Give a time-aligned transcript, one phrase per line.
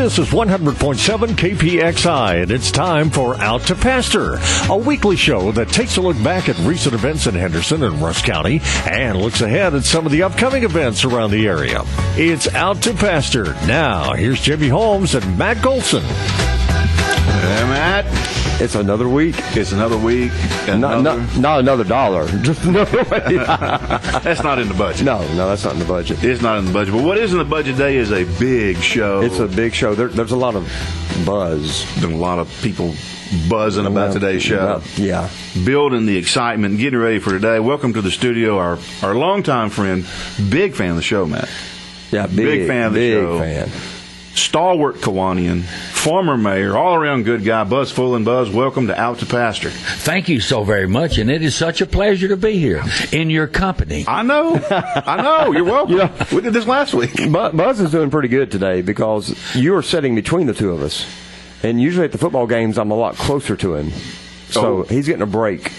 [0.00, 0.96] This is 100.7
[1.34, 4.38] KPXI, and it's time for Out to Pasture,
[4.70, 8.24] a weekly show that takes a look back at recent events in Henderson and Rusk
[8.24, 11.82] County and looks ahead at some of the upcoming events around the area.
[12.16, 13.52] It's Out to Pasture.
[13.66, 16.00] Now, here's Jimmy Holmes and Matt Golson.
[16.00, 18.39] Hey, Matt.
[18.62, 19.36] It's another week.
[19.56, 20.30] It's another week.
[20.66, 21.02] Not, Another.
[21.22, 22.26] not, not another dollar.
[22.42, 23.46] Just another week.
[23.46, 25.06] That's not in the budget.
[25.06, 26.22] no, no, that's not in the budget.
[26.22, 26.92] It's not in the budget.
[26.94, 29.22] But what is in the budget today is a big show.
[29.22, 29.94] It's a big show.
[29.94, 30.64] There, there's a lot of
[31.24, 32.94] buzz Been a lot of people
[33.48, 34.58] buzzing about today's show.
[34.76, 35.30] About- yeah.
[35.64, 37.60] Building the excitement, getting ready for today.
[37.60, 40.06] Welcome to the studio, our our longtime friend,
[40.50, 41.48] big fan of the show, Matt.
[42.10, 43.38] Yeah, big, Big fan of the big show.
[43.38, 43.70] fan.
[44.34, 48.48] Stalwart Kiwanian, former mayor, all around good guy, Buzz Fullen Buzz.
[48.50, 49.70] Welcome to Out to Pasture.
[49.70, 53.28] Thank you so very much, and it is such a pleasure to be here in
[53.28, 54.04] your company.
[54.06, 55.52] I know, I know.
[55.52, 56.10] You're welcome.
[56.34, 57.14] We did this last week.
[57.30, 61.06] Buzz is doing pretty good today because you are sitting between the two of us.
[61.62, 63.90] And usually at the football games, I'm a lot closer to him.
[64.50, 64.82] So Oh.
[64.84, 65.70] he's getting a break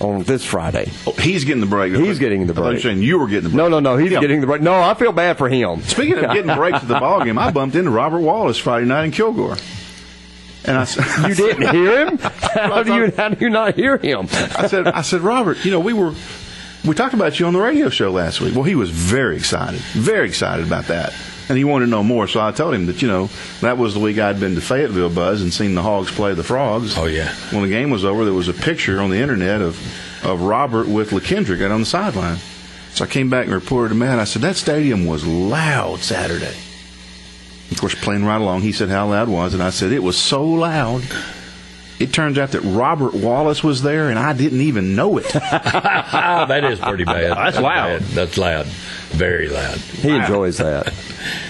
[0.00, 0.90] on this Friday.
[1.06, 1.94] Oh, he's getting the break.
[1.94, 2.58] He's getting the break.
[2.58, 2.82] I thought you were break.
[2.82, 3.56] saying you were getting the break.
[3.56, 3.96] No, no, no.
[3.96, 4.20] He's Yeah.
[4.20, 4.62] getting the break.
[4.62, 5.82] No, I feel bad for him.
[5.82, 9.04] Speaking of getting breaks at the ball game, I bumped into Robert Wallace Friday night
[9.04, 9.56] in Kilgore,
[10.64, 10.96] and I, s-
[11.28, 12.18] You didn't hear him?
[12.18, 14.26] How do you, how do you not hear him?
[14.56, 16.14] I said, I said, Robert, you know, we were
[16.84, 18.54] we talked about you on the radio show last week.
[18.54, 21.12] Well, he was very excited, very excited about that,
[21.50, 22.28] and he wanted to know more.
[22.28, 23.28] So I told him that you know
[23.60, 26.44] that was the week I'd been to Fayetteville, Buzz, and seen the Hogs play the
[26.44, 26.96] Frogs.
[26.96, 27.34] Oh, yeah.
[27.50, 29.76] When the game was over, there was a picture on the internet of
[30.24, 32.38] of Robert with LaKendrick out on the sideline.
[32.92, 34.18] So I came back and reported to Matt.
[34.18, 36.54] I said that stadium was loud Saturday.
[37.70, 40.16] Of course, playing right along, he said how loud was, and I said it was
[40.16, 41.04] so loud.
[42.00, 45.26] It turns out that Robert Wallace was there, and I didn't even know it.
[46.10, 47.36] That is pretty bad.
[47.36, 48.00] That's loud.
[48.00, 48.02] bad.
[48.10, 48.66] That's loud.
[48.66, 49.76] Very loud.
[49.78, 50.92] He enjoys that.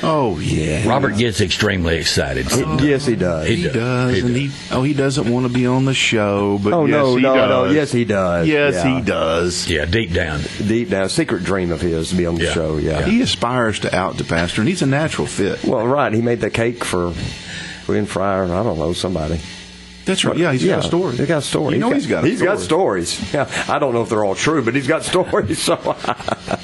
[0.02, 2.46] Oh yeah, Robert gets extremely excited.
[2.50, 3.46] He- yes, he does.
[3.48, 3.72] He He does.
[3.74, 6.86] does, He and he oh he doesn't want to be on the show, but Oh
[6.86, 7.48] yes, no, he no, does.
[7.48, 7.64] no.
[7.70, 8.48] Yes, he does.
[8.48, 8.96] yes Yeah.
[8.96, 9.68] he does.
[9.68, 10.40] Yeah, deep down.
[10.66, 12.52] Deep down, secret dream of his to be on the Yeah.
[12.52, 12.76] show.
[12.78, 13.04] Yeah.
[13.04, 15.64] He aspires to out to pasture, and he's a natural fit.
[15.64, 16.12] Well, right.
[16.12, 17.12] He made the cake for
[17.86, 18.44] William Fryer.
[18.44, 19.40] I don't know somebody.
[20.06, 20.36] That's right.
[20.36, 21.16] Yeah, he's got a story.
[21.16, 21.74] He's got a story.
[21.74, 22.24] You know he's got.
[22.24, 22.50] A he's story.
[22.52, 23.34] got stories.
[23.34, 25.60] Yeah, I don't know if they're all true, but he's got stories.
[25.62, 25.74] So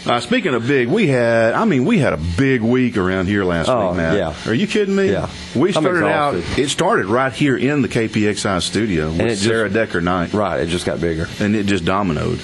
[0.06, 1.54] Uh, speaking of big, we had.
[1.54, 4.16] I mean, we had a big week around here last Oh, week, Matt.
[4.16, 4.34] yeah.
[4.50, 5.10] Are you kidding me?
[5.10, 5.28] Yeah.
[5.54, 6.34] We started out.
[6.56, 10.32] It started right here in the KPXI studio with it just- Sarah Decker Knight.
[10.32, 11.28] right, it just got bigger.
[11.40, 12.40] and it just dominoed.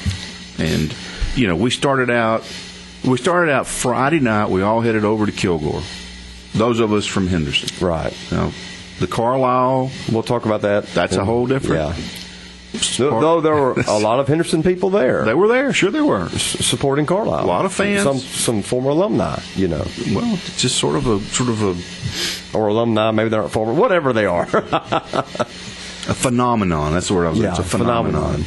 [0.58, 0.94] And
[1.36, 2.44] you know, we started out
[3.04, 4.50] we started out Friday night.
[4.50, 5.82] We all headed over to Kilgore.
[6.54, 7.68] Those of us from Henderson.
[7.84, 8.14] Right.
[8.30, 8.52] Now,
[9.02, 9.90] the Carlisle.
[10.10, 10.86] We'll talk about that.
[10.94, 12.04] That's a whole different- Yeah.
[12.96, 15.74] Though though there were a lot of Henderson people there They were there.
[15.74, 16.24] Sure, they were.
[16.32, 17.44] s- supporting Carlisle.
[17.44, 18.02] A lot of fans.
[18.02, 22.68] Some some former alumni, you know, Well, just sort of a sort of a, or
[22.68, 23.10] alumni.
[23.10, 23.74] Maybe they're not former.
[23.74, 24.48] Whatever they are.
[24.52, 26.94] a phenomenon.
[26.94, 27.38] That's the word I was.
[27.40, 28.44] yeah, it's a phenomenon.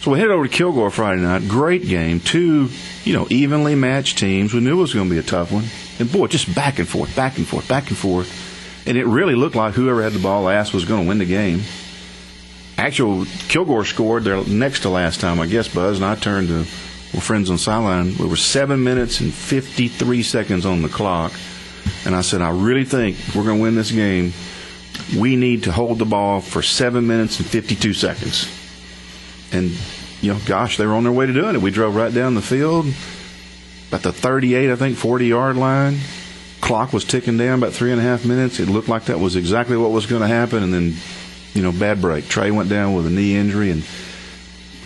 [0.00, 1.48] So we headed over to Kilgore Friday night.
[1.48, 2.20] Great game.
[2.20, 2.70] Two,
[3.04, 4.54] you know, evenly matched teams.
[4.54, 5.64] We knew it was going to be a tough one.
[5.98, 8.46] And boy, just back and forth, back and forth, back and forth.
[8.86, 11.26] And it really looked like whoever had the ball last was going to win the
[11.26, 11.62] game.
[12.76, 15.96] Actual Kilgore scored their next to last time, I guess, Buzz.
[15.96, 16.64] And I turned to
[17.12, 18.16] we're friends on sideline.
[18.18, 21.32] We were seven minutes and 53 seconds on the clock.
[22.04, 24.32] And I said, I really think we're going to win this game.
[25.18, 28.46] We need to hold the ball for seven minutes and 52 seconds.
[29.52, 29.70] And,
[30.20, 31.62] you know, gosh, they were on their way to doing it.
[31.62, 32.86] We drove right down the field,
[33.88, 35.98] about the 38, I think, 40 yard line.
[36.60, 38.58] Clock was ticking down about three and a half minutes.
[38.60, 40.62] It looked like that was exactly what was going to happen.
[40.62, 40.94] And then,
[41.54, 42.28] you know, bad break.
[42.28, 43.82] Trey went down with a knee injury, and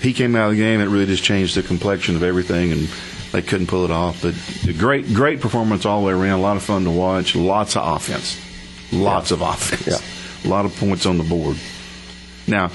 [0.00, 0.80] he came out of the game.
[0.80, 2.88] It really just changed the complexion of everything, and
[3.32, 4.22] they couldn't pull it off.
[4.22, 4.34] But
[4.68, 6.38] a great, great performance all the way around.
[6.38, 7.34] A lot of fun to watch.
[7.34, 8.38] Lots of offense.
[8.92, 9.86] Lots of offense.
[9.86, 10.48] Yeah.
[10.48, 11.56] A lot of points on the board.
[12.46, 12.70] Now,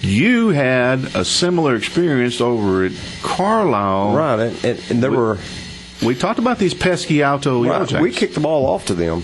[0.00, 2.92] you had a similar experience over at
[3.22, 4.14] Carlisle.
[4.14, 5.38] right, and, and, there We- were.
[6.04, 9.22] We talked about these pesky Alto Right, we kicked the ball off to them.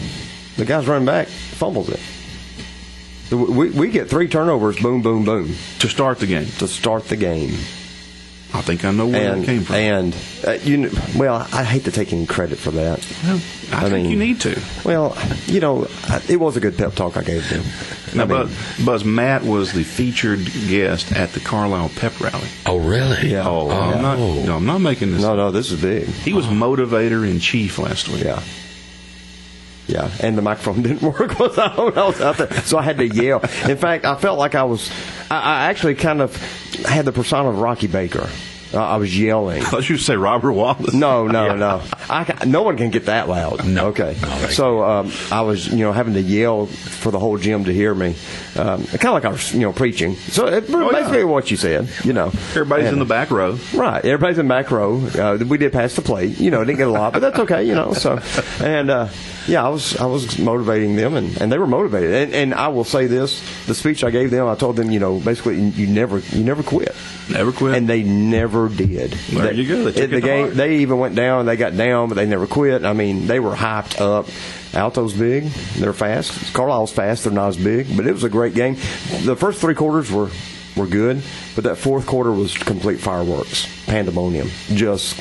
[0.57, 2.01] The guy's running back fumbles it.
[3.35, 6.47] We, we get three turnovers, boom, boom, boom, to start the game.
[6.59, 7.51] to start the game.
[8.55, 9.77] I think I know where and that came from.
[9.77, 10.17] and
[10.47, 12.99] uh, you know, well, I hate to take any credit for that.
[13.25, 13.41] Well,
[13.73, 14.61] I, I think mean- you need to.
[14.85, 15.17] Well,
[15.47, 17.63] you know, I- it was a good pep talk I gave them.
[18.15, 22.49] Now, Buzz, Buzz, Matt was the featured guest at the Carlisle pep rally.
[22.67, 23.31] Oh, really?
[23.31, 23.49] Yeah.
[23.49, 23.75] Oh, Yeah.
[23.95, 24.19] I'm not.
[24.19, 25.23] No, I'm not making this.
[25.23, 26.07] no, no, this is big.
[26.09, 28.25] He was motivator in chief last week.
[28.25, 28.43] Yeah.
[29.89, 33.07] Yeah, and the microphone didn't work was I was out there, so I had to
[33.07, 33.41] yell.
[33.69, 34.91] In fact, I felt like I was.
[35.31, 36.37] I, I actually kind of
[36.85, 38.29] had the persona of Rocky Baker.
[38.75, 39.63] Uh, I was yelling.
[39.63, 40.95] I thought you say Robert Wallace.
[40.95, 41.83] No, no, no.
[42.09, 43.65] I no one can get that loud.
[43.67, 43.89] No.
[43.89, 44.17] Okay.
[44.23, 47.73] No, so um, I was, you know, having to yell for the whole gym to
[47.73, 48.15] hear me,
[48.57, 50.15] um, kind of like I was, you know, preaching.
[50.17, 50.99] So it, Oh, yeah.
[51.01, 52.29] basically what you said, you know.
[52.51, 53.59] Everybody's And- in the back row.
[53.75, 54.99] Right, everybody's in the back row.
[55.19, 57.65] Uh, we did pass the plate, you know, didn't get a lot, but that's okay,
[57.65, 57.93] you know.
[57.93, 58.19] So,
[58.63, 59.09] and uh,
[59.47, 62.13] yeah, I was I was motivating them, and, and they were motivated.
[62.15, 65.01] And, and I will say this: the speech I gave them, I told them, you
[65.01, 66.95] know, basically, you never you never quit.
[67.31, 67.75] Never quit.
[67.77, 69.11] And they never did.
[69.31, 69.85] There They- you go.
[69.85, 70.55] They took the game.
[70.55, 71.47] They even went down.
[71.47, 72.85] They got down, but they never quit.
[72.85, 74.27] I mean, they were hyped up.
[74.75, 75.45] Alto's big.
[75.77, 76.53] They're fast.
[76.55, 77.25] Carlisle's fast.
[77.25, 78.77] They're not as big, but it was a great game.
[79.25, 80.31] The first three quarters were
[80.75, 81.23] were good,
[81.55, 84.49] but that fourth quarter was complete fireworks, pandemonium.
[84.73, 85.21] Just,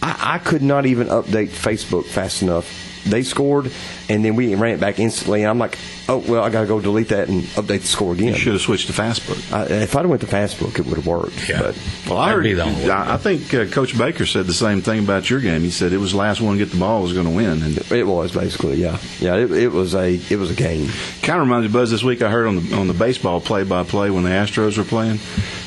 [0.00, 2.70] I, I could not even update Facebook fast enough.
[3.08, 3.70] They scored,
[4.08, 5.42] and then we ran it back instantly.
[5.42, 8.12] And I'm like, oh well, I got to go delete that and update the score
[8.12, 8.28] again.
[8.28, 9.52] You should have switched to Fastbook.
[9.52, 11.48] I, if I'd have went to Fastbook, it would have worked.
[11.48, 11.62] Yeah.
[11.62, 12.42] But Well, I That'd heard.
[12.44, 12.90] be the only way.
[12.90, 15.60] I I think uh, Coach Baker said the same thing about your game.
[15.62, 17.62] He said it was the last one to get the ball was going to win,
[17.62, 19.36] and It was basically, yeah, yeah.
[19.36, 20.88] It, it was a it was a game.
[21.22, 21.90] kind of reminds me, Buzz.
[21.90, 25.18] This week I heard on the on the baseball play-by-play when the Astros were playing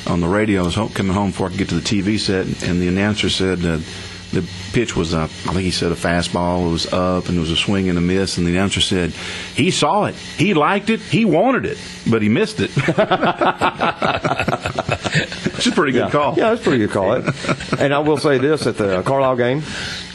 [0.06, 0.62] on the radio.
[0.62, 2.88] I was home, coming home before I could get to the TV set, and the
[2.88, 3.78] announcer said uh,
[4.32, 6.68] the pitch was uh, I think he said a fastball.
[6.68, 8.38] It was up, and it was a swing and a miss.
[8.38, 11.78] And the announcer said he saw it, he liked it, he wanted it,
[12.08, 12.70] but he missed it.
[15.60, 16.10] It's a pretty good yeah.
[16.10, 16.38] call.
[16.38, 17.12] Yeah, it's a pretty good call.
[17.78, 19.62] and I will say this: at the Carlisle game,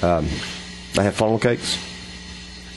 [0.01, 0.27] um,
[0.94, 1.77] they had funnel cakes.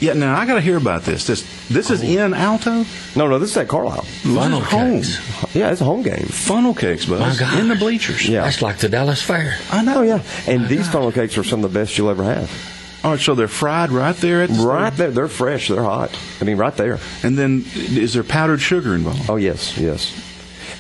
[0.01, 1.27] Yeah, now I got to hear about this.
[1.27, 2.85] This this is in Alto.
[3.17, 4.03] No, no, this is at Carlisle.
[4.03, 5.03] Funnel This is home.
[5.43, 5.55] cakes.
[5.57, 6.27] Yeah, it's a home game.
[6.27, 7.59] Funnel cakes, Buzz, My gosh.
[7.61, 8.29] in the bleachers.
[8.29, 8.43] Yeah.
[8.43, 9.57] That's like the Dallas Fair.
[9.71, 9.99] I know.
[9.99, 12.51] Oh yeah, and these funnel cakes are some of the best you'll ever have.
[13.05, 16.19] All right, so they're fried right there at the Right there, they're fresh, they're hot.
[16.41, 16.99] I mean, right there.
[17.23, 19.31] And then is there powdered sugar involved?
[19.31, 20.13] Oh yes, yes.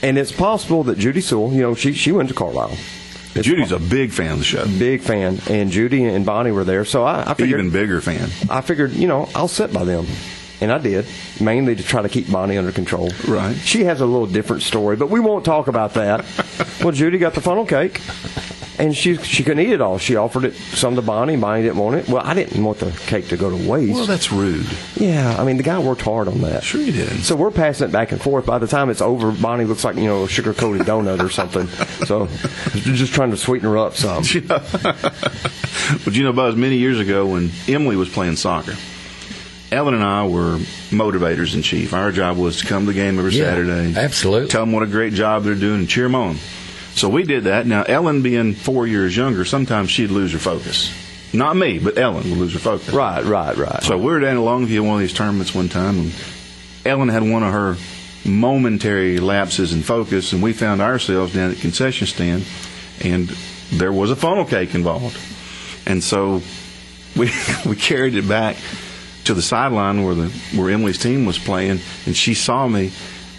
[0.02, 2.76] And it's possible that Judy Sewell, you know, she she went to Carlisle.
[3.34, 4.64] It's Judy's a big fan of the show.
[4.66, 8.28] big fan, and Judy and Bonnie were there, so I, I figured Even bigger fan.
[8.50, 10.06] I figured, you know, I'll sit by them.
[10.60, 11.06] And I did,
[11.40, 13.10] mainly to try to keep Bonnie under control.
[13.28, 13.54] Right.
[13.54, 16.24] She has a little different story, but we won't talk about that.
[16.82, 18.00] well, Judy got the funnel cake,
[18.80, 19.98] and she she couldn't eat it all.
[19.98, 21.36] She offered it some to Bonnie.
[21.36, 22.08] Bonnie didn't want it.
[22.08, 23.94] Well, I didn't want the cake to go to waste.
[23.94, 24.66] Well, that's rude.
[24.96, 26.64] yeah, I mean, the guy worked hard on that.
[26.64, 27.22] Sure he did.
[27.22, 28.44] So we're passing it back and forth.
[28.44, 31.28] By the time it's over, Bonnie looks like, you know, a sugar coated donut or
[31.30, 31.68] something.
[32.04, 32.26] So
[32.82, 34.24] just trying to sweeten her up some.
[36.04, 38.74] But you know, Buzz, many years ago when Emily was playing soccer,
[39.70, 40.56] Ellen and I were
[40.90, 41.92] motivators in chief.
[41.92, 43.94] Our job was to come to the game every Yeah, Saturday.
[43.98, 44.48] absolutely.
[44.48, 46.36] Tell them what a great job they're doing and cheer them on.
[46.94, 47.66] So we did that.
[47.66, 50.90] Now, Ellen being four years younger, sometimes she'd lose her focus.
[51.34, 52.88] Not me, but Ellen would lose her focus.
[52.90, 53.82] Right, right, right.
[53.82, 56.12] So we were down in Longview at one of these tournaments one time, and
[56.86, 57.76] Ellen had one of her
[58.24, 62.44] momentary lapses in focus, and we found ourselves down at the concession stand,
[63.02, 63.28] and
[63.70, 65.18] there was a funnel cake involved.
[65.86, 66.42] And so
[67.14, 67.30] we
[67.66, 68.56] we carried it back
[69.28, 72.92] to the sideline where the where Emily's team was playing, and she saw me,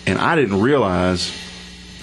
[0.06, 1.36] and I didn't realize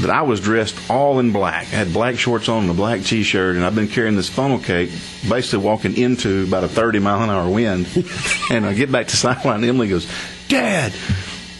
[0.00, 1.62] that I was dressed all in black.
[1.72, 4.58] I had black shorts on and a black T-shirt, and I've been carrying this funnel
[4.58, 4.90] cake,
[5.28, 7.86] basically walking into about a 30 mile an hour wind.
[8.50, 10.10] and I get back to sideline, and Emily goes,
[10.48, 10.92] "Dad."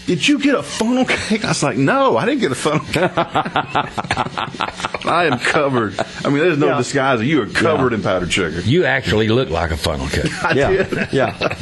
[0.05, 1.43] Did you get a funnel cake?
[1.43, 3.11] I was like, no, I didn't get a funnel cake.
[5.07, 5.99] I am covered.
[6.23, 6.77] I mean, there's no Yeah.
[6.77, 7.21] disguise.
[7.21, 8.61] You are covered in powdered sugar.
[8.61, 10.31] You actually look like a funnel cake.
[10.43, 11.07] I yeah, did.
[11.13, 11.55] yeah.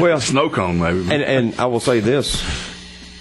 [0.00, 1.00] Well, Snow cone, maybe.
[1.12, 2.42] And and I will say this: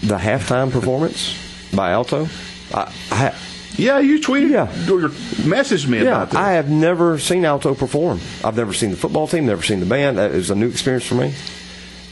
[0.02, 1.36] the halftime performance
[1.74, 2.28] by Alto.
[2.74, 3.36] I, I
[3.78, 4.64] yeah, you tweeted, Yeah.
[4.94, 5.08] or
[5.48, 6.38] messaged me yeah, about this.
[6.40, 8.20] I have never seen Alto perform.
[8.44, 10.18] I've never seen the football team, never seen the band.
[10.18, 11.34] That is a new experience for me.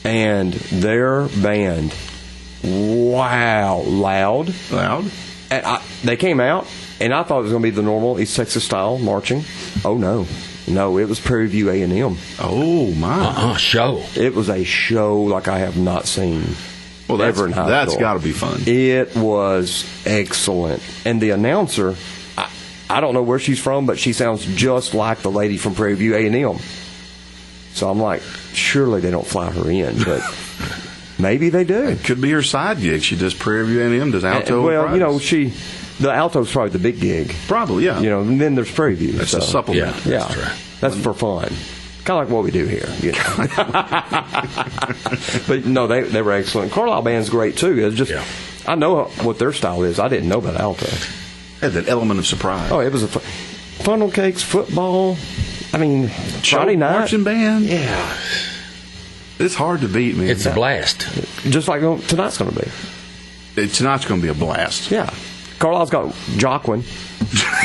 [0.05, 1.93] And their band,
[2.63, 4.53] wow, loud.
[4.71, 5.11] Loud.
[5.51, 6.67] And I, they came out,
[6.99, 9.43] and I thought it was going to be the normal East Texas style marching.
[9.85, 10.25] Oh no,
[10.67, 12.17] no, it was Prairie View A and M.
[12.39, 13.19] Oh my!
[13.27, 14.03] Uh-uh, show.
[14.15, 16.43] It was a show like I have not seen.
[17.07, 18.01] Well, that's ever in high that's school.
[18.01, 18.61] got to be fun.
[18.65, 20.83] It was excellent.
[21.05, 21.95] And the announcer,
[22.37, 22.51] I,
[22.89, 25.95] I don't know where she's from, but she sounds just like the lady from Prairie
[25.95, 26.57] View A&M.
[27.71, 30.21] So I'm like, surely they don't fly her in, but
[31.19, 31.95] maybe they do.
[31.95, 33.03] Could be her side gig.
[33.03, 34.65] She does Prairie View A&M, does Alto.
[34.65, 35.53] well, you know, she,
[35.99, 37.35] the alto's probably the big gig.
[37.47, 37.99] probably yeah.
[37.99, 39.13] You know, and then there's Prairie View.
[39.13, 39.95] that's so, a supplement.
[40.05, 40.11] Yeah.
[40.11, 40.57] Yeah, That's right.
[40.81, 41.49] that's for fun.
[42.05, 43.35] Kind of like what we do here, you know.
[45.47, 46.71] but no, they they were excellent.
[46.71, 47.85] Carlisle band's great too.
[47.85, 48.23] It's just Yeah.
[48.65, 49.99] I know what their style is.
[49.99, 50.87] I didn't know about alto.
[51.61, 52.71] Had that element of surprise.
[52.71, 53.19] Oh, it was a fu-
[53.83, 55.17] funnel cakes, football.
[55.73, 56.91] I mean, Friday night.
[56.99, 57.65] marching band.
[57.65, 58.17] Yeah,
[59.39, 60.29] It's hard to beat, man.
[60.29, 61.07] It's a blast.
[61.49, 63.61] just like oh, tonight's going to be.
[63.61, 64.91] It- tonight's going to be a blast.
[64.91, 65.09] Yeah,
[65.59, 66.83] Carlisle's got Joaquin.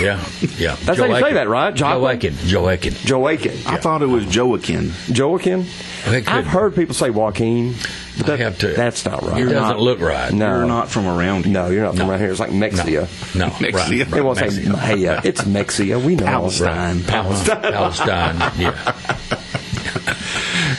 [0.00, 0.18] Yeah,
[0.58, 0.74] yeah.
[0.80, 1.78] That's how you say that, right?
[1.78, 2.34] Joaquin.
[2.34, 2.34] Joaquin.
[2.50, 2.94] Joaquin.
[3.08, 3.52] Joaquin.
[3.66, 4.92] I thought it was Joaquin.
[5.14, 5.66] Joaquin.
[6.06, 7.74] I've heard people say Joaquin,
[8.18, 8.68] but I have to.
[8.68, 9.40] that's not right.
[9.40, 10.32] It doesn't not- look right.
[10.32, 10.56] No.
[10.56, 11.52] You're not from around here.
[11.54, 12.10] No, you're not from No.
[12.10, 12.30] around here.
[12.30, 13.02] It's like Mexia.
[13.36, 13.72] No, Mexia.
[14.10, 14.18] right.
[14.18, 14.72] It won't say Mexia.
[14.72, 15.20] Maya.
[15.22, 16.02] It's Mexia.
[16.02, 16.24] We know.
[16.24, 17.02] Palestine.
[17.08, 17.60] Uh-huh.
[17.60, 18.52] Palestine.
[18.58, 18.96] Yeah.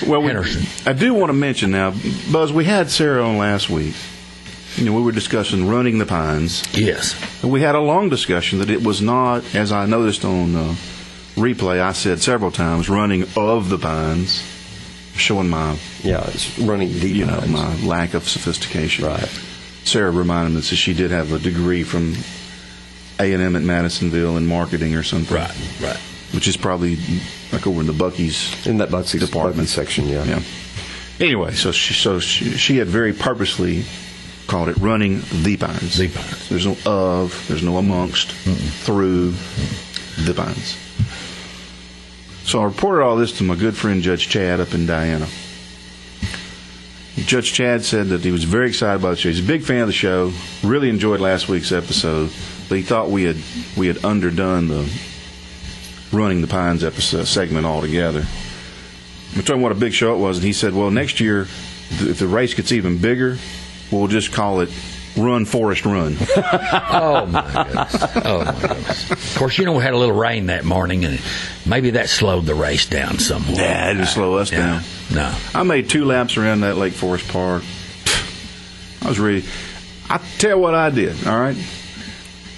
[0.07, 0.31] Well, we,
[0.85, 1.93] I do want to mention now,
[2.31, 3.95] Buzz, we had Sarah on last week.
[4.75, 6.63] You know, we were discussing running the pines.
[6.73, 7.15] Yes.
[7.43, 10.75] And we had a long discussion that it was not, as I noticed on uh,
[11.35, 14.41] replay, I said several times, running of the pines,
[15.15, 17.15] showing my, Yeah, it's running deep.
[17.15, 19.05] you know, my lack of sophistication.
[19.05, 19.27] Right.
[19.83, 22.15] Sarah reminded us that she did have a degree from
[23.19, 25.35] A&M at Madisonville in marketing or something.
[25.37, 25.79] Right.
[25.81, 25.97] Right.
[26.33, 26.97] Which is probably
[27.51, 29.19] like over in the Buc-ee's in that Department.
[29.21, 30.07] department section.
[30.07, 30.23] Yeah.
[30.23, 30.41] Yeah.
[31.19, 33.83] Anyway, so she so she, she had very purposely
[34.47, 35.97] called it running the pines.
[35.97, 36.49] The pines.
[36.49, 37.45] There's no of.
[37.47, 38.31] There's no amongst.
[38.31, 39.31] Through
[40.25, 40.77] the pines.
[42.43, 45.27] So I reported all this to my good friend Judge Chad up in Diana.
[47.15, 49.29] Judge Chad said that he was very excited about the show.
[49.29, 50.33] He's a big fan of the show.
[50.63, 52.31] Really enjoyed last week's episode,
[52.67, 53.37] but he thought we had
[53.77, 54.91] we had underdone the
[56.11, 58.25] running the pines episode segment altogether.
[59.31, 61.41] I told him what a big show it was, and he said, "Well, next year,
[61.91, 63.37] if the race gets even bigger,
[63.99, 64.69] we'll just call it
[65.17, 66.17] Run Forest Run."
[66.95, 67.95] Oh my goodness.
[68.25, 69.11] Oh my goodness.
[69.11, 71.19] Of course, you know we had a little rain that morning, and
[71.65, 73.57] maybe that slowed the race down somewhat.
[73.57, 74.57] yeah, it just slow us Yeah.
[74.59, 74.81] down.
[75.13, 75.35] No.
[75.55, 77.63] I made two laps around that Lake Forest Park.
[79.01, 79.43] I was ready.
[80.09, 81.25] I tell you what I did.
[81.27, 81.55] All right,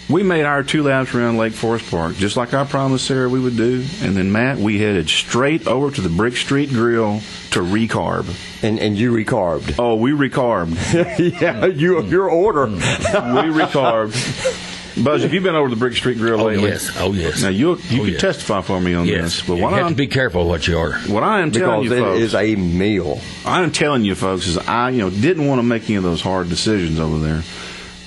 [0.10, 3.40] we made our two laps around Lake Forest Park, just like I promised Sarah we
[3.40, 3.84] would do.
[4.02, 7.20] And then Matt, we headed straight over to the Brick Street Grill
[7.52, 8.26] to recarb.
[8.64, 9.76] And and you recarbed.
[9.80, 10.76] Oh, we recarbed.
[11.42, 12.66] yeah, you of your order.
[12.68, 14.14] we recarbed.
[15.04, 16.54] Buzz, have you been over to the Brick Street Grill lately.
[16.56, 16.70] Oh lately?
[16.70, 16.98] yes.
[17.00, 17.42] Oh yes.
[17.42, 18.22] Now you you Oh, can yes.
[18.22, 19.22] testify for me on Yes.
[19.24, 20.98] this, but you what have I'm to be careful what you order.
[21.10, 23.20] what I am telling because you it folks, is a meal.
[23.46, 26.22] I'm telling you folks is I you know didn't want to make any of those
[26.22, 27.44] hard decisions over there.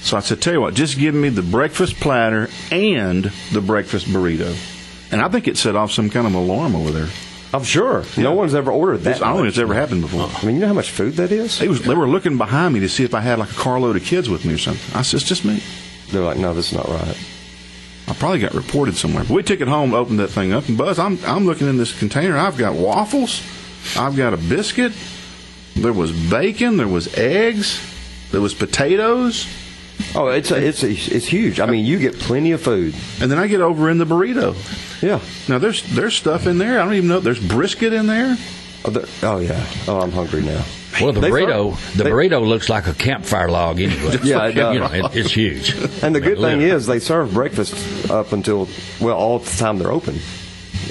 [0.09, 4.07] So I said, tell you what, just give me the breakfast platter and the breakfast
[4.07, 4.57] burrito.
[5.13, 7.09] And I think it set off some kind of alarm over there.
[7.53, 8.05] I'm sure.
[8.17, 9.23] No one's ever ordered that.
[9.23, 10.31] I don't think it's ever happened before.
[10.35, 11.59] I mean, you know how much food that is?
[11.59, 13.97] They was they were looking behind me to see if I had like a carload
[13.97, 14.97] of kids with me or something.
[14.97, 15.63] I said, it's just me.
[16.11, 17.19] They're like, no, this is not right.
[18.07, 19.25] I probably got reported somewhere.
[19.25, 21.77] But we took it home, opened that thing up, and Buzz, I'm I'm looking in
[21.77, 22.39] this container.
[22.39, 23.43] I've got waffles,
[23.95, 24.95] I've got a biscuit.
[25.77, 26.79] There was bacon.
[26.79, 27.79] There was eggs.
[28.31, 29.47] There was potatoes.
[30.15, 31.61] Oh, it's a, it's a, it's huge.
[31.61, 32.95] I mean, you get plenty of food.
[33.21, 34.55] And then I get over in the burrito.
[35.03, 35.21] Yeah.
[35.49, 36.81] Now there's there's stuff in there.
[36.81, 37.21] I don't even know.
[37.21, 38.37] There's brisket in there.
[38.85, 39.65] Oh, there- oh yeah.
[39.87, 40.65] Oh, I'm hungry now.
[41.01, 44.19] Well, the They burrito, serve- the they- burrito looks like a campfire log anyway.
[44.23, 44.75] Yeah, it does.
[44.75, 45.71] You know, it, it's huge.
[45.75, 46.71] And the I mean, good thing literally.
[46.71, 48.69] is they serve breakfast up until
[49.01, 50.17] well all the time they're open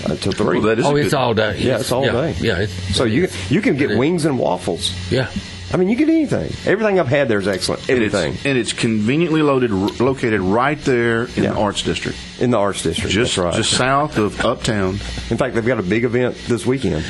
[0.05, 0.59] uh, until three.
[0.59, 1.57] Well, that is oh, it's good- all day.
[1.59, 2.35] Yeah, it's all yeah, day.
[2.39, 2.59] Yeah.
[2.59, 4.93] It's, so you you can get wings and waffles.
[5.11, 5.29] Yeah.
[5.73, 6.51] I mean, you get anything.
[6.65, 7.89] Everything I've had there is excellent.
[7.89, 11.51] And it's, Everything and it's conveniently loaded, located right there in Yeah.
[11.53, 13.11] the Arts District, in the arts district.
[13.11, 13.53] just right.
[13.53, 14.91] just south of Uptown.
[15.29, 17.03] In fact, they've got a big event this weekend.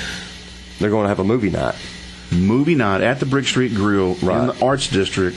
[0.80, 1.76] They're going to have a movie night.
[2.32, 4.42] Movie night at the Brick Street Grill right.
[4.42, 5.36] in the Arts District,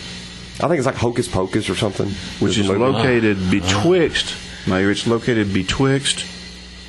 [0.63, 2.09] I think it's like Hocus Pocus or something.
[2.41, 4.35] which is located betwixt.
[4.67, 6.25] Mayor, it's located betwixt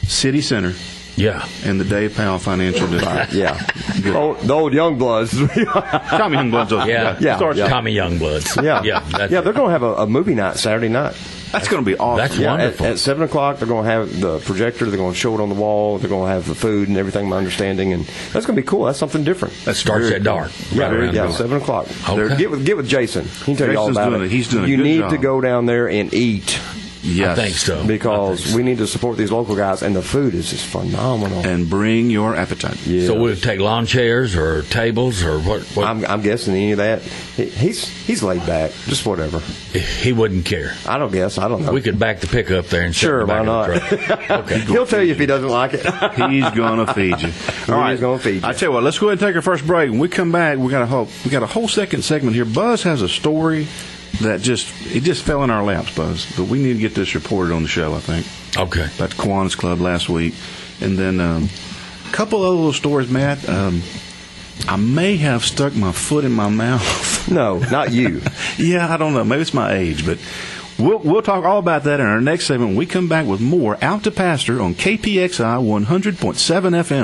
[0.05, 0.73] City Center
[1.15, 1.45] Yeah.
[1.65, 3.33] and the Dave Powell Financial District.
[3.33, 3.53] Yeah,
[4.01, 5.31] the old, the old young bloods.
[5.37, 6.71] Tommy Youngbloods.
[6.71, 7.17] over- Yeah.
[7.19, 7.67] Yeah, starts- yeah.
[7.67, 8.61] Tommy Youngbloods.
[8.63, 8.99] yeah, Yeah.
[9.01, 9.41] That's, yeah.
[9.41, 11.15] They're going to have a, a movie night Saturday night.
[11.51, 12.17] That's going to be awesome.
[12.17, 12.85] That's Yeah, at, Wonderful.
[12.85, 14.85] at seven o'clock they're going to have the projector.
[14.85, 15.97] They're going to show it on the wall.
[15.97, 17.27] They're going to have the food and everything.
[17.27, 18.85] My understanding, and that's going to be cool.
[18.85, 19.53] That's something different.
[19.65, 20.49] That starts at dark.
[20.71, 21.33] Yeah, right around yeah, the corner.
[21.33, 21.87] seven o'clock.
[22.09, 22.37] Okay.
[22.37, 23.25] Get with get with Jason.
[23.25, 24.25] He can tell you all about doing it.
[24.27, 24.31] it.
[24.31, 25.11] He's doing a You need job.
[25.11, 26.57] to go down there and eat
[27.03, 27.37] yes.
[27.37, 27.85] I think so.
[27.85, 28.57] Because think so.
[28.57, 31.45] we need to support these local guys, and the food is just phenomenal.
[31.45, 32.85] And bring your appetite.
[32.85, 33.07] yeah.
[33.07, 35.61] So we'll take lawn chairs or tables or what?
[35.75, 37.01] what I'm, I'm guessing any of that.
[37.01, 39.39] He, he's he's laid back, just whatever.
[39.39, 40.73] he wouldn't care.
[40.85, 41.37] I don't guess.
[41.37, 41.71] I don't know.
[41.71, 44.31] We could back the pickup there and Sure, in the back why not?
[44.45, 44.59] okay.
[44.61, 45.81] He'll tell you if he doesn't like it.
[46.31, 47.31] He's gonna feed you.
[47.67, 48.47] All right, he's gonna feed you.
[48.47, 49.89] I tell you what, let's go ahead and take our first break.
[49.89, 52.45] When we come back, we got a whole we got a whole second segment here.
[52.45, 53.67] Buzz has a story
[54.21, 56.25] that just it just fell in our laps, Buzz.
[56.37, 57.93] But we need to get this reported on the show.
[57.93, 58.25] I think
[58.57, 58.85] Okay.
[58.95, 60.33] about the Kiwanis Club last week,
[60.81, 61.49] and then um,
[62.07, 63.47] a couple other little stories, Matt.
[63.47, 63.81] Um,
[64.67, 67.27] I may have stuck my foot in my mouth.
[67.31, 68.21] no, not you.
[68.57, 69.23] yeah, I don't know.
[69.23, 70.17] Maybe it's my age, but.
[70.79, 72.69] We'll, we'll talk all about that in our next segment.
[72.69, 76.15] when We come back with more Out to Pasture on KPXI 100.7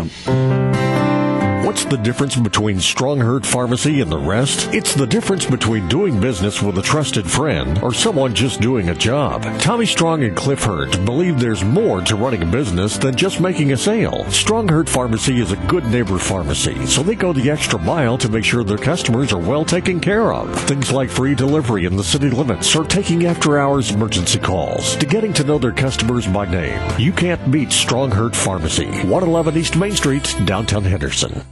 [0.09, 0.66] FM.
[1.77, 4.73] What's the difference between Strong Hurt Pharmacy and the rest?
[4.73, 8.95] It's the difference between doing business with a trusted friend or someone just doing a
[8.95, 9.43] job.
[9.59, 13.73] Tommy Strong and Cliff Hurt believe there's more to running a business than just making
[13.73, 14.25] a sale.
[14.31, 18.29] Strong Hurt Pharmacy is a good neighbor pharmacy, so they go the extra mile to
[18.29, 20.59] make sure their customers are well taken care of.
[20.61, 25.05] Things like free delivery in the city limits or taking after hours emergency calls to
[25.05, 26.81] getting to know their customers by name.
[26.97, 31.43] You can't beat Strong Hurt Pharmacy, 111 East Main Street, downtown Henderson.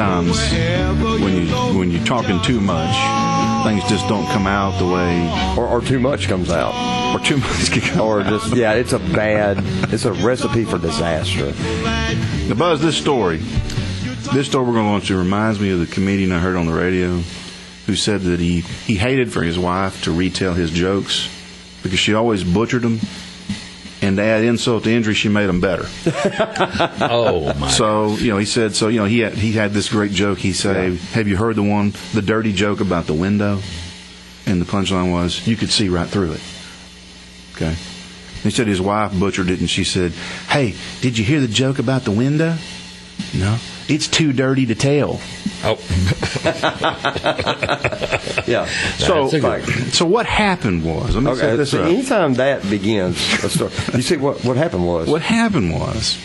[0.00, 2.94] Sometimes when you when you're talking too much,
[3.66, 5.28] things just don't come out the way,
[5.58, 6.72] Or, or too much comes out.
[7.14, 8.30] or too much can come Or out.
[8.30, 9.58] just, yeah, it's a bad,
[9.92, 11.50] it's a recipe for disaster.
[12.48, 13.42] The Buzz, this story,
[14.32, 16.64] this story we're going to launch, it reminds me of the comedian I heard on
[16.64, 17.18] the radio
[17.84, 21.28] who said that he, he hated for his wife to retell his jokes
[21.82, 23.00] because she always butchered them.
[24.02, 25.86] And to add insult to injury, she made them better.
[27.02, 27.68] Oh my!
[27.70, 30.38] So, you know, he said, so, you know, he had, he had this great joke.
[30.38, 33.60] He said, Have you heard the one, the dirty joke about the window?
[34.46, 36.40] And the punchline was, You could see right through it.
[37.54, 37.74] Okay.
[38.42, 40.12] He said his wife butchered it and she said,
[40.48, 42.56] Hey, did you hear the joke about the window?
[43.34, 43.58] No.
[43.88, 45.20] It's too dirty to tell.
[45.64, 45.76] Oh,
[48.46, 48.66] Yeah.
[48.98, 51.88] So, That's so what happened was, let me set Okay, this so up.
[51.88, 55.08] anytime that begins a story, you see what, what happened was.
[55.08, 56.18] What happened was,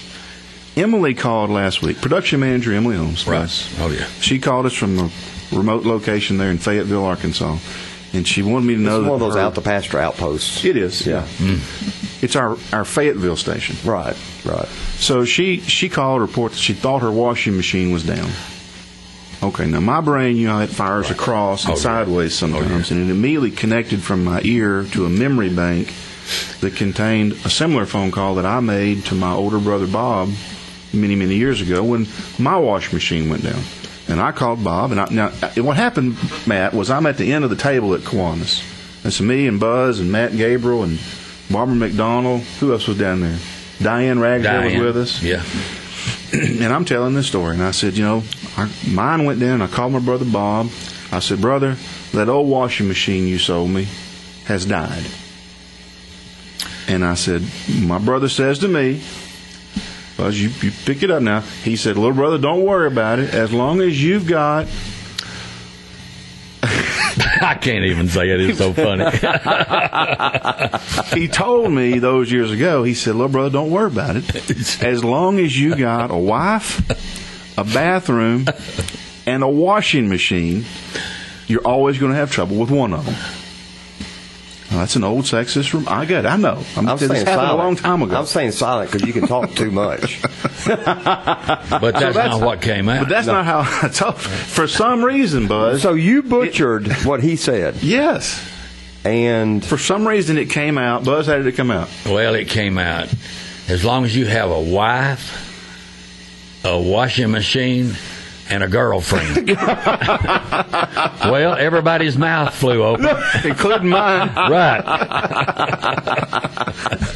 [0.75, 3.27] Emily called last week, production manager Emily Holmes.
[3.27, 3.41] right.
[3.41, 3.73] Buzz.
[3.79, 4.05] Oh yeah.
[4.21, 5.09] She called us from a
[5.51, 7.57] remote location there in Fayetteville, Arkansas,
[8.13, 9.99] and she wanted me to know It's that one of those her- out the pasture
[9.99, 10.63] outposts.
[10.65, 11.25] It is, Yeah.
[12.21, 13.75] It's our our Fayetteville station.
[13.89, 14.67] Right, right.
[14.97, 18.29] So she she called to report that she thought her washing machine was down.
[19.45, 21.81] Okay, now my brain, you know, it fires across and Oh, yeah.
[21.81, 25.93] sideways oh, sometimes, and it immediately connected from my ear to a memory bank
[26.61, 30.29] that contained a similar phone call that I made to my older brother Bob
[30.93, 32.07] many many years ago when
[32.39, 33.61] my washing machine went down.
[34.07, 36.15] And I called Bob, and I, now and what happened,
[36.47, 38.63] Matt, was I'm at the end of the table at Kiwanis.
[39.05, 40.99] It's me and Buzz and Matt Gabriel and
[41.51, 42.41] Barbara McDonald.
[42.59, 43.37] Who else was down there?
[43.81, 45.43] Diane Ragsdale was with us Yeah.
[46.63, 47.53] and I'm telling this story.
[47.55, 48.23] And I said, you know,
[48.57, 49.61] our, mine went down.
[49.61, 50.69] I called my brother Bob.
[51.11, 51.77] I said, brother,
[52.13, 53.87] that old washing machine you sold me
[54.45, 55.05] has died.
[56.87, 57.43] And I said,
[57.81, 59.01] my brother says to me,
[60.17, 61.41] Buzz, you, you pick it up now.
[61.41, 63.33] He said, little brother, don't worry about it.
[63.33, 64.67] As long as you've got
[67.41, 68.39] I can't even say it.
[68.41, 69.05] It's so funny.
[71.19, 74.81] he told me those years ago, he said, Little brother, don't worry about it.
[74.83, 76.81] As long as you got a wife,
[77.57, 78.45] a bathroom,
[79.25, 80.65] and a washing machine,
[81.47, 83.15] you're always going to have trouble with one of them.
[84.71, 85.85] Now, that's an old sexist room.
[85.87, 86.25] I got.
[86.25, 86.63] It, I know.
[86.75, 87.51] I'm, I'm this happened silent.
[87.51, 88.17] a long time ago.
[88.17, 90.21] I'm staying silent because you can talk too much.
[90.65, 93.01] but that's, not what came out.
[93.01, 94.17] but that's not how I told.
[94.17, 95.83] For some reason, Buzz.
[95.83, 98.43] so you butchered what he said, yes.
[99.03, 101.05] and For some reason, it came out.
[101.05, 101.87] Buzz, how did it come out?
[102.05, 103.13] Well, it came out.
[103.69, 105.54] As long as you have a wife,
[106.65, 107.93] a washing machine,
[108.49, 109.47] and a girlfriend.
[109.57, 113.07] well, everybody's mouth flew open.
[113.43, 114.29] Including mine.
[114.35, 114.83] Right.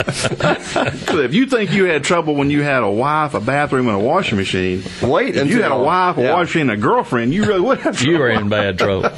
[0.08, 4.00] if you think you had trouble when you had a wife, a bathroom, and a
[4.00, 6.34] washing machine, Wait if you had a wife, a yeah.
[6.34, 9.10] washing, and a girlfriend, you really would have You were in bad trouble.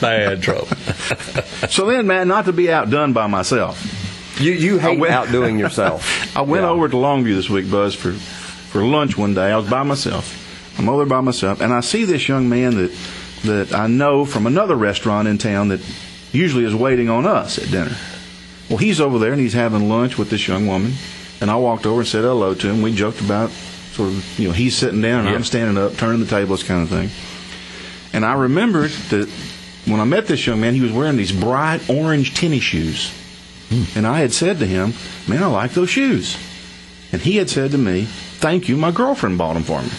[0.00, 0.66] Bad trouble.
[1.68, 6.36] So then, man, not to be outdone by myself, you you hate went- outdoing yourself.
[6.36, 6.70] I went Yeah.
[6.70, 8.14] over to Longview this week, Buzz, for
[8.72, 9.52] for lunch one day.
[9.52, 10.38] I was by myself.
[10.78, 12.96] I'm over there by myself, and I see this young man that
[13.44, 15.80] that I know from another restaurant in town that
[16.32, 17.96] usually is waiting on us at dinner.
[18.68, 20.94] Well, he's over there and he's having lunch with this young woman,
[21.40, 22.82] and I walked over and said hello to him.
[22.82, 25.34] We joked about sort of, you know, he's sitting down and Yeah.
[25.34, 27.10] I'm standing up, turning the tables, kind of thing.
[28.14, 29.28] And I remembered that
[29.86, 33.10] when I met this young man, he was wearing these bright orange tennis shoes.
[33.70, 33.98] Hmm.
[33.98, 34.94] And I had said to him,
[35.26, 36.36] Man, I like those shoes.
[37.12, 39.90] And he had said to me, Thank you, my girlfriend bought them for me.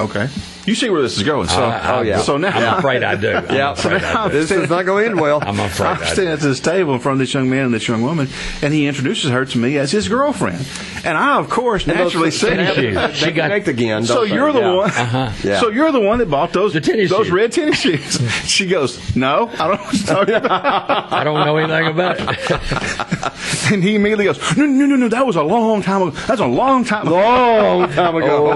[0.00, 0.28] Okay.
[0.68, 1.48] You see where this is going.
[1.48, 2.18] So, I- I- oh, yeah.
[2.20, 3.30] So now, I'm afraid I do.
[3.32, 3.72] I'm Yeah.
[3.72, 4.34] afraid I do.
[4.34, 5.38] This is not going to end well.
[5.42, 6.12] I'm afraid I'm I do.
[6.12, 8.28] standing at this table in front of this young man and this young woman,
[8.60, 10.66] and he introduces her to me as his girlfriend.
[11.04, 13.16] And I, of course, naturally those- said, Tennis shoes.
[13.16, 14.04] She They got connect again.
[14.04, 14.34] So they?
[14.34, 14.74] you're the Yeah.
[14.74, 14.90] one.
[14.90, 15.30] Uh-huh.
[15.42, 15.60] Yeah.
[15.60, 17.32] So you're the one that bought those The tennis those shoes.
[17.32, 18.20] red tennis shoes.
[18.44, 22.16] she goes, "No, I don't know what you're talking about." I don't know anything about
[22.20, 23.72] it.
[23.72, 25.08] and he immediately goes, "No, no, no, no.
[25.08, 26.10] That was a long time ago.
[26.26, 28.52] That's a long time ago." Long time ago.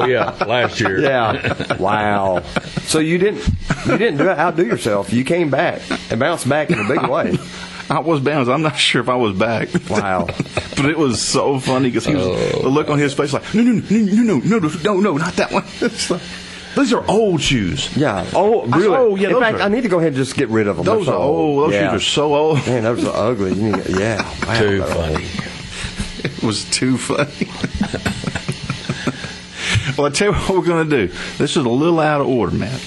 [0.00, 1.00] oh yeah, last year.
[1.00, 1.47] Yeah.
[1.78, 2.42] Wow.
[2.82, 3.46] So you didn't
[3.86, 5.12] you didn't do, outdo yourself.
[5.12, 5.80] You came back
[6.10, 7.38] and bounced back in a big way.
[7.90, 8.50] I was bound.
[8.50, 9.68] I'm not sure if I was back.
[9.88, 10.26] Wow.
[10.76, 12.62] but it was so funny because he was oh.
[12.62, 15.34] the look on his face like, no, no, no, no, no, no, no, no, not
[15.34, 15.64] that one.
[15.80, 16.20] It's like,
[16.76, 17.96] These are old shoes.
[17.96, 18.28] Yeah.
[18.34, 18.88] Oh, really?
[18.88, 20.66] Oh, yeah, In those fact, are- I need to go ahead and just get rid
[20.66, 20.84] of them.
[20.84, 21.64] Those They're are old.
[21.64, 21.92] Those Yeah.
[21.92, 22.66] shoes are so old.
[22.66, 23.54] Man, those are ugly.
[23.54, 24.22] You need, yeah.
[24.46, 24.58] Wow.
[24.58, 25.26] Too funny.
[26.24, 28.14] It was too funny.
[29.98, 31.12] Well, I tell you what we're going to do.
[31.38, 32.80] This is a little out of order, Matt.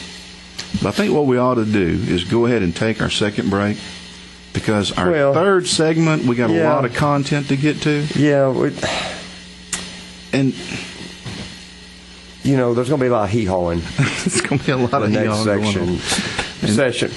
[0.82, 3.50] But I think what we ought to do is go ahead and take our second
[3.50, 3.78] break
[4.54, 8.50] because our Well, third segment we got a lot of content to get to, Yeah.
[8.50, 8.74] We,
[10.34, 10.54] and
[12.43, 14.71] you know, there's going to be a lot of hee hawing it's going to be
[14.71, 16.67] a lot of next yawn going section.
[16.67, 17.12] Session.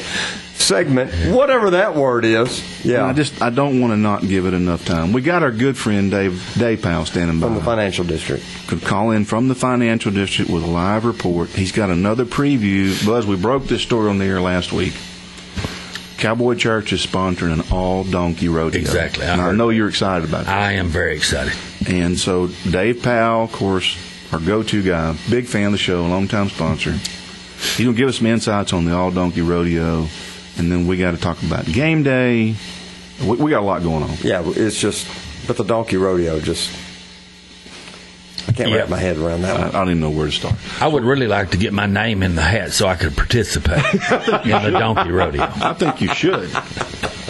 [0.54, 1.10] Segment.
[1.34, 2.60] Whatever that word is.
[2.82, 3.04] And Yeah.
[3.06, 5.12] I just I don't want to not give it enough time.
[5.12, 7.48] We got our good friend Dave Dave Powell standing by.
[7.48, 8.44] from the financial district.
[8.66, 11.50] could call in from the financial district with a live report.
[11.50, 13.04] He's got another preview.
[13.06, 14.94] Buzz, we broke this story on the air last week.
[16.16, 18.80] Cowboy Church is sponsoring an all donkey rodeo.
[18.80, 19.26] Exactly.
[19.26, 20.56] I And I, know you're excited about that.
[20.56, 21.52] I am very excited.
[21.86, 23.98] And so Dave Powell, of course,
[24.32, 26.92] our go-to guy, big fan of the show, longtime sponsor.
[26.92, 30.06] He's gonna give us some insights on the all donkey rodeo,
[30.58, 32.54] and then we got to talk about game day.
[33.20, 34.10] We, we got a lot going on.
[34.22, 35.06] Yeah, it's just,
[35.46, 36.70] but the donkey rodeo just,
[38.48, 38.76] I can't Yeah.
[38.78, 40.54] wrap my head around that I, I don't even know where to start.
[40.80, 43.78] I would really like to get my name in the hat so I could participate
[43.94, 45.42] in the donkey rodeo.
[45.42, 46.50] I think you should.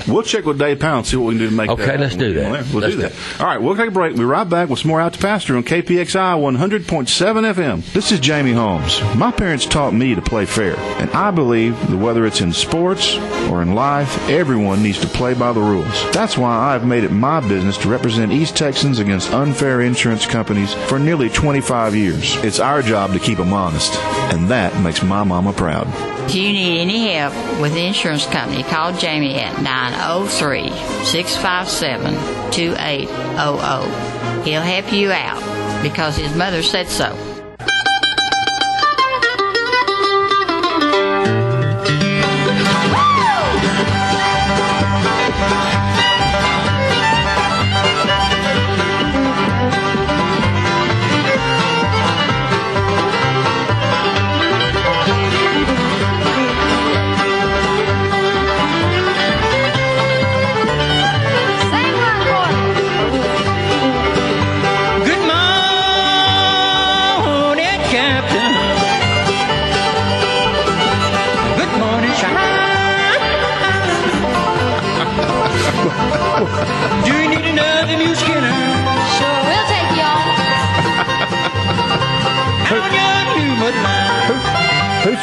[0.07, 2.01] We'll check with Dave Powell and see what we can do to make Okay, that.
[2.01, 2.01] happen.
[2.03, 2.67] let's do that.
[2.73, 3.41] We'll Let's do do that.
[3.41, 4.11] All right, we'll take a break.
[4.13, 7.93] We'll be right back with some more Out to Pasture on KPXI 100.7 FM.
[7.93, 9.01] This is Jamie Holmes.
[9.17, 13.17] My parents taught me to play fair, and I believe that whether it's in sports
[13.51, 16.13] or in life, everyone needs to play by the rules.
[16.13, 20.75] That's why I've made it my business to represent East Texans against unfair insurance companies
[20.75, 22.37] for nearly 25 years.
[22.45, 23.95] It's our job to keep them honest,
[24.35, 25.87] and that makes my mama proud.
[26.27, 30.71] If you need any help with the insurance company, call Jamie at 903
[31.05, 32.15] 657
[32.51, 34.45] 2800.
[34.45, 37.34] He'll help you out because his mother said so.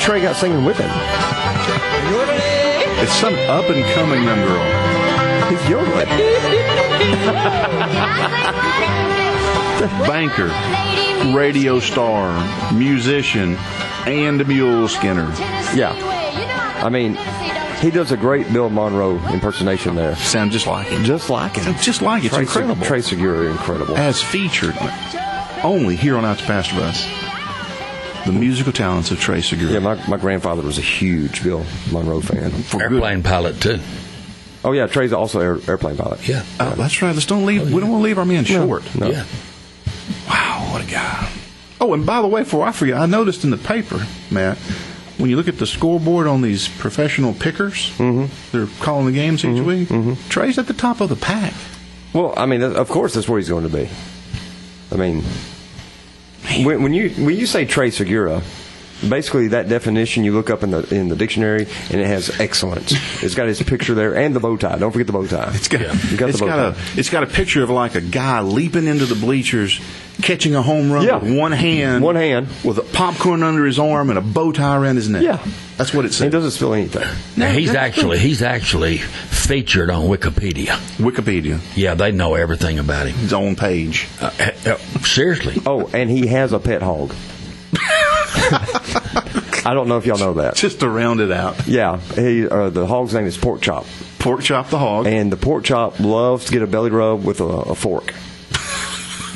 [0.02, 0.90] Trey got singing with him?
[3.04, 5.50] It's some up and coming young girl.
[5.50, 6.08] He's yodeling.
[10.08, 10.48] banker,
[11.38, 13.56] radio star, musician,
[14.08, 15.30] and a mule skinner.
[15.76, 15.94] Yeah.
[16.84, 17.16] I mean,
[17.80, 20.16] he does a great Bill Monroe impersonation there.
[20.16, 21.04] Sound just like him.
[21.04, 21.76] Just like him.
[21.82, 22.28] Just like it.
[22.28, 22.86] It's Trey, incredible.
[22.86, 23.96] Trey Segura, incredible.
[23.96, 24.76] As featured
[25.64, 27.21] only here on Out to Pasture Buzz.
[28.26, 29.72] The musical talents of Trey Segura.
[29.74, 32.52] Yeah, my, my grandfather was a huge Bill Monroe fan.
[32.52, 33.80] For good- Airplane pilot too.
[34.64, 36.28] Oh yeah, Trey's also air, airplane pilot.
[36.28, 36.44] Yeah.
[36.60, 37.14] Oh, that's right.
[37.16, 37.74] Let's don't leave.
[37.74, 38.84] We don't want to leave our men short.
[38.96, 39.10] No.
[39.10, 39.26] Yeah.
[40.30, 41.30] Wow, what a guy.
[41.80, 44.60] Oh, and by the way, before I forget, I noticed in the paper, Matt,
[45.18, 48.56] when you look at the scoreboard on these professional pickers, Mm-hmm.
[48.56, 49.90] they're calling the games each week.
[50.30, 51.54] Trey's at the top of the pack.
[52.14, 53.90] Well, I mean, of course, that's where he's going to be.
[54.92, 55.24] I mean,
[56.60, 58.42] when, when you when you say Trey Segura,
[59.08, 62.94] basically that definition you look up in the in the dictionary, and it has excellence.
[63.24, 64.78] It's got his picture there and the bow tie.
[64.78, 65.52] Don't forget the bow tie.
[65.54, 66.82] It's got, You got it's the bow got tie.
[66.96, 69.80] a it's got a picture of like a guy leaping into the bleachers,
[70.22, 71.18] catching a home run Yeah.
[71.18, 72.48] with one hand, One hand.
[72.64, 75.24] with a popcorn under his arm and a bow tie around his neck.
[75.24, 75.40] Yeah.
[75.78, 76.26] that's what it says.
[76.26, 77.08] He doesn't spill anything.
[77.38, 80.68] Now he's actually he's actually featured on Wikipedia.
[80.98, 83.16] Wikipedia, Yeah, they know everything about him.
[83.18, 84.08] his own page.
[84.22, 84.30] Uh,
[84.66, 85.56] uh, seriously.
[85.66, 87.14] Oh, and he has a pet hog.
[89.66, 90.56] I don't know if y'all know that.
[90.56, 91.68] Just to round it out.
[91.68, 93.86] Yeah, he uh, the hog's name is Pork Chop,
[94.20, 95.06] Pork chop the hog.
[95.08, 98.14] and the pork chop loves to get a belly rub with a, a fork.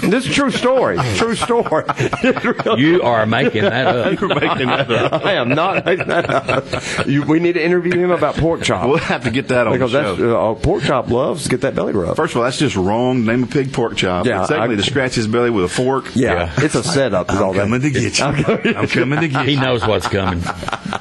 [0.05, 0.97] And this is a true story.
[1.15, 1.83] True story.
[2.77, 4.19] You are making that up.
[4.19, 5.25] You're making that up.
[5.25, 7.07] I am not making that up.
[7.07, 8.87] You, we need to interview him about pork chop.
[8.87, 11.61] We'll have to get that on because the that's uh, pork chop loves to get
[11.61, 12.15] that belly rub.
[12.15, 13.25] First of all, that's just wrong.
[13.25, 14.25] Name a pig pork chop.
[14.25, 16.15] Yeah, And secondly, I- to scratch his belly with a fork.
[16.15, 17.31] yeah, it's a setup.
[17.31, 17.63] is all I'm that.
[17.63, 18.25] coming to get you.
[18.25, 19.51] I'm coming to get you.
[19.51, 20.41] He knows what's coming.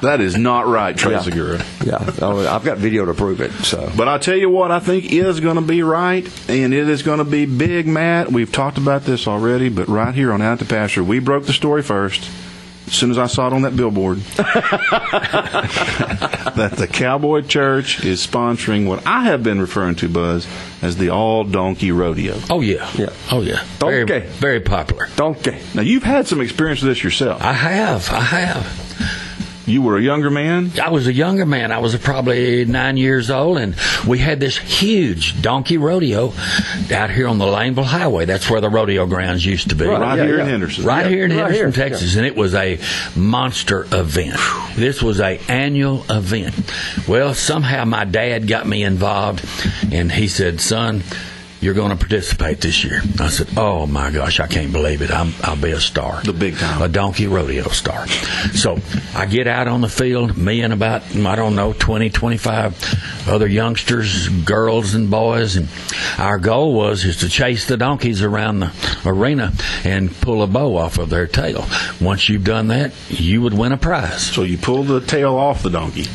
[0.01, 1.21] That is not right, Trey Yeah.
[1.21, 1.65] Segura.
[1.85, 3.51] Yeah, oh, I've got video to prove it.
[3.63, 6.89] So But I'll tell you what I think is going to be right, and it
[6.89, 8.31] is going to be big, Matt.
[8.31, 11.53] We've talked about this already, but right here on Out to Pasture, we broke the
[11.53, 12.29] story first.
[12.87, 14.19] As soon as I saw it on that billboard,
[16.55, 20.47] that the Cowboy Church is sponsoring what I have been referring to, Buzz,
[20.83, 22.37] as the All Donkey Rodeo.
[22.49, 22.87] Oh yeah.
[22.95, 23.09] Yeah.
[23.31, 23.63] Oh yeah.
[23.79, 24.19] Very, Okay.
[24.39, 25.07] very popular.
[25.15, 25.57] donkey.
[25.73, 27.41] Now, you've had some experience with this yourself.
[27.41, 28.07] I have.
[28.11, 29.24] I have.
[29.65, 30.71] You were a younger man.
[30.81, 31.71] I was a younger man.
[31.71, 33.75] I was probably nine years old, and
[34.07, 36.33] we had this huge donkey rodeo
[36.91, 38.25] out here on the Laneville Highway.
[38.25, 39.85] That's where the rodeo grounds used to be.
[39.85, 40.47] Right yeah, here in.
[40.47, 40.85] Henderson.
[40.85, 42.79] Right here in right Henderson, here, Texas, and it was a
[43.15, 44.39] monster event.
[44.75, 46.53] This was a annual event.
[47.07, 49.43] Well, somehow my dad got me involved,
[49.91, 51.01] and he said, "Son."
[51.65, 53.01] You're going to participate this year.
[53.19, 55.09] I said, "Oh my gosh, I can't believe it!
[55.09, 56.79] I'm, I'll be a star, The big time.
[56.79, 58.05] a donkey rodeo star."
[58.53, 58.77] So
[59.15, 63.47] I get out on the field, me and about I don't know 20, 25 other
[63.47, 65.67] youngsters, girls and boys, and
[66.19, 68.71] our goal was is to chase the donkeys around the
[69.03, 69.51] arena
[69.83, 71.65] and pull a bow off of their tail.
[71.99, 74.21] Once you've done that, you would win a prize.
[74.21, 76.05] So you pull the tail off the donkey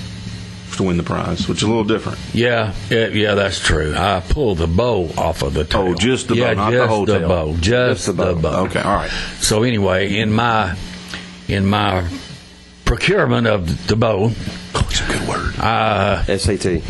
[0.76, 2.18] to win the prize, which is a little different.
[2.33, 3.94] Yeah, yeah, yeah, that's true.
[3.96, 5.88] I pulled the bow off of the tail.
[5.88, 7.28] Oh, just the bow, yeah, not the whole the tail.
[7.28, 8.64] bow, just, the, bow.
[8.66, 9.11] Okay, all right.
[9.40, 10.76] So anyway, in my
[11.48, 12.09] in my
[12.85, 14.30] procurement of the bow,
[14.74, 15.56] Oh, it's a good word.
[15.59, 16.83] uh, SAT.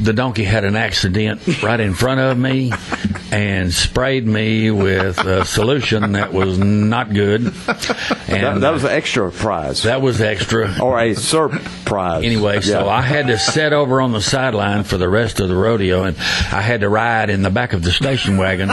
[0.00, 2.70] the donkey had an accident right in front of me
[3.34, 7.42] and sprayed me with a solution that was not good.
[7.44, 10.74] That, And that was an extra prize that was extra.
[10.80, 12.24] or a surprise.
[12.24, 12.90] Anyway, so Yeah.
[12.92, 16.16] I had to sit over on the sideline for the rest of the rodeo, and
[16.52, 18.70] I had to ride in the back of the station wagon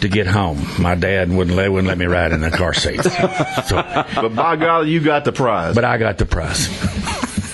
[0.00, 0.66] to get home.
[0.78, 3.02] My dad wouldn't let wouldn't let me ride in the car seat.
[3.02, 3.82] So,
[4.14, 5.74] But by golly, you got the prize.
[5.74, 6.68] but I got the prize.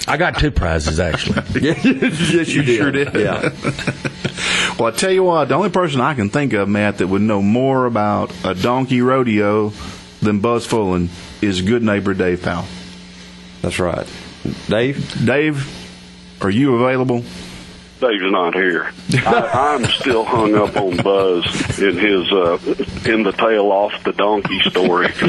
[0.06, 1.42] I got two prizes actually.
[1.62, 2.76] yes, you, You did.
[2.76, 3.14] sure did.
[3.14, 3.50] Yeah.
[4.78, 7.22] Well, I tell you what, the only person I can think of, Matt, that would
[7.22, 9.72] know more about a donkey rodeo
[10.20, 11.10] than Buzz Fullen
[11.40, 12.66] is good neighbor Dave Powell.
[13.62, 14.06] That's right.
[14.68, 15.24] Dave.
[15.24, 15.66] Dave,
[16.40, 17.24] are you available?
[18.00, 18.90] Dave's not here.
[19.12, 22.58] I, I'm still hung up on Buzz in his uh,
[23.06, 25.08] in the tail off the donkey story.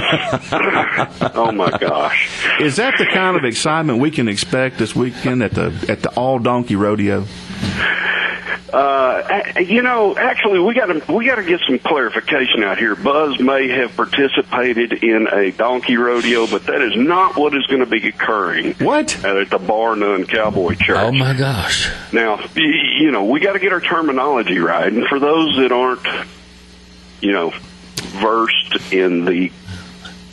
[1.35, 2.29] oh my gosh!
[2.59, 6.09] Is that the kind of excitement we can expect this weekend at the at the
[6.15, 7.25] all donkey rodeo?
[8.75, 12.93] Uh, you know, actually, we got to we got to get some clarification out here.
[12.93, 17.79] Buzz may have participated in a donkey rodeo, but that is not what is going
[17.79, 19.15] to be occurring What?
[19.23, 20.97] at the Bar None Cowboy Church.
[20.97, 21.89] Oh my gosh!
[22.11, 24.91] Now, you know, we got to get our terminology right.
[24.91, 26.05] And for those that aren't,
[27.21, 27.53] you know,
[27.95, 29.53] versed in the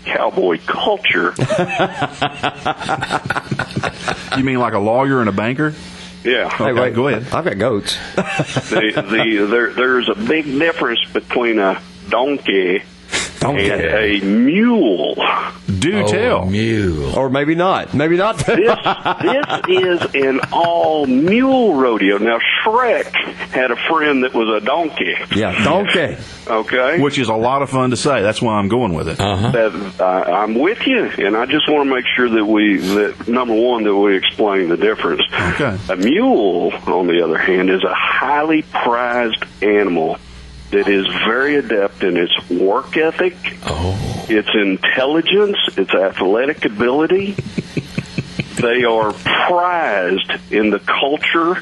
[0.04, 1.32] cowboy culture,
[4.36, 5.74] You mean like a lawyer and a banker?
[6.24, 7.32] Yeah, Okay, wait, go ahead.
[7.32, 7.96] I've got goats.
[8.14, 12.82] the, the there there's a big difference between a donkey
[13.42, 13.70] Donkey.
[13.70, 15.14] and a mule.
[15.78, 16.46] Do Oh, tell.
[16.46, 17.16] mule.
[17.18, 17.92] Or maybe not.
[17.94, 18.36] Maybe not.
[18.38, 18.56] This
[19.26, 22.18] this is an all mule rodeo.
[22.18, 23.12] Now Shrek
[23.50, 25.14] had a friend that was a donkey.
[25.34, 26.16] yeah, donkey.
[26.46, 28.22] Okay, Which is a lot of fun to say.
[28.22, 29.20] That's why I'm going with it.
[29.20, 29.50] Uh-huh.
[29.52, 33.28] that uh, I'm with you, and I just want to make sure that we that
[33.28, 35.22] number one that we explain the difference.
[35.32, 35.76] Okay.
[35.88, 40.16] A mule, on the other hand, is a highly prized animal
[40.72, 47.32] that is very adept in its work ethic, Oh, its intelligence, its athletic ability.
[48.56, 51.56] they are prized in the culture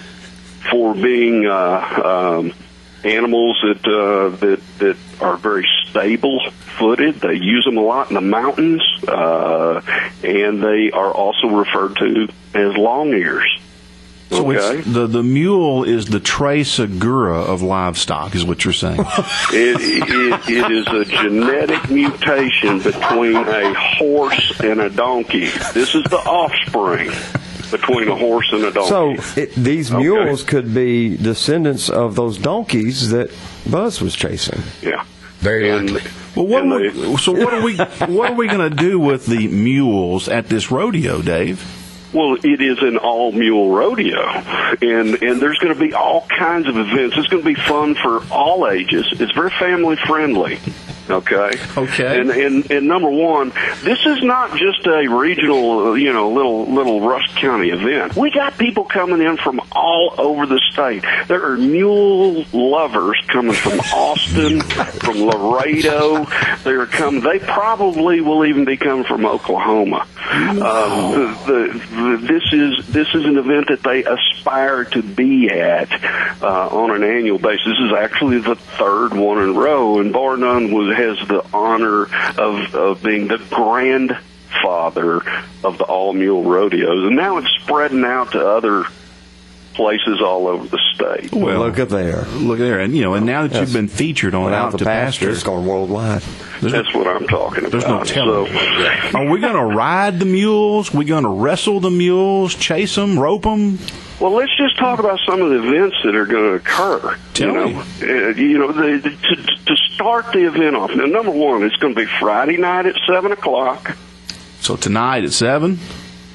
[0.70, 2.52] for being uh, um,
[3.02, 6.38] animals that uh, that that are very stable
[6.78, 7.16] footed.
[7.16, 9.80] They use them a lot in the mountains, uh,
[10.22, 13.60] and they are also referred to as long ears.
[14.30, 14.78] So Okay.
[14.78, 19.00] it's, the the mule is the Trey Segura of livestock, is what you're saying.
[19.52, 25.46] It, it, it is a genetic mutation between a horse and a donkey.
[25.74, 27.10] This is the offspring
[27.72, 29.40] between a horse and a So donkey.
[29.42, 30.02] it, these Okay.
[30.02, 33.30] mules could be descendants of those donkeys that
[33.68, 34.62] Buzz was chasing.
[34.82, 35.04] yeah.
[35.40, 36.10] very And likely.
[36.36, 39.48] Well, what we, so what are we what are we going to do with the
[39.48, 41.58] mules at this rodeo, Dave?
[42.12, 46.68] Well, it is an all mule rodeo, and and there's going to be all kinds
[46.68, 47.16] of events.
[47.16, 49.06] It's going to be fun for all ages.
[49.12, 50.58] It's very family friendly.
[51.10, 51.50] Okay.
[51.76, 52.20] Okay.
[52.20, 53.50] And, and and number one,
[53.82, 58.16] this is not just a regional, uh, you know, little little Rusk County event.
[58.16, 61.04] We got people coming in from all over the state.
[61.28, 66.26] There are mule lovers coming from Austin, from Laredo.
[66.62, 67.22] They're coming.
[67.22, 70.06] They probably will even be coming from Oklahoma.
[70.32, 75.48] Uh, the, the, the, this is this is an event that they aspire to be
[75.50, 75.90] at
[76.42, 77.64] uh, on an annual basis.
[77.66, 81.44] This is actually the third one in a row, and bar none was has the
[81.52, 82.04] honor
[82.38, 85.22] of of being the grandfather
[85.64, 88.84] of the all mule rodeos, and now it's spreading out to other
[89.80, 91.32] places all over the state.
[91.32, 92.24] Well, Look at there.
[92.34, 94.72] Look at there, and you know, and now that you've been featured on Without Out
[94.72, 96.20] the to pasture, Pasture, it's going worldwide.
[96.60, 97.72] That's what I'm talking about.
[97.72, 98.52] there's no telling.
[98.52, 100.92] So, Are we going to ride the mules?
[100.92, 103.78] We going to wrestle the mules, chase them, rope them?
[104.20, 107.16] Well, let's just talk about some of the events that are going to occur.
[107.32, 107.76] Tell you know, me.
[108.02, 110.90] Uh, you know, the, the, to, to start the event off.
[110.94, 113.96] Now, number one, it's going to be Friday night at seven o'clock.
[114.60, 115.78] So tonight at seven.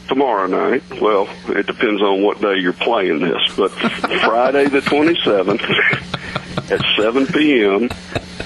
[0.08, 0.84] Tomorrow night.
[1.02, 3.70] Well, it depends on what day you're playing this, but
[4.24, 7.90] Friday the 27th at 7 p.m.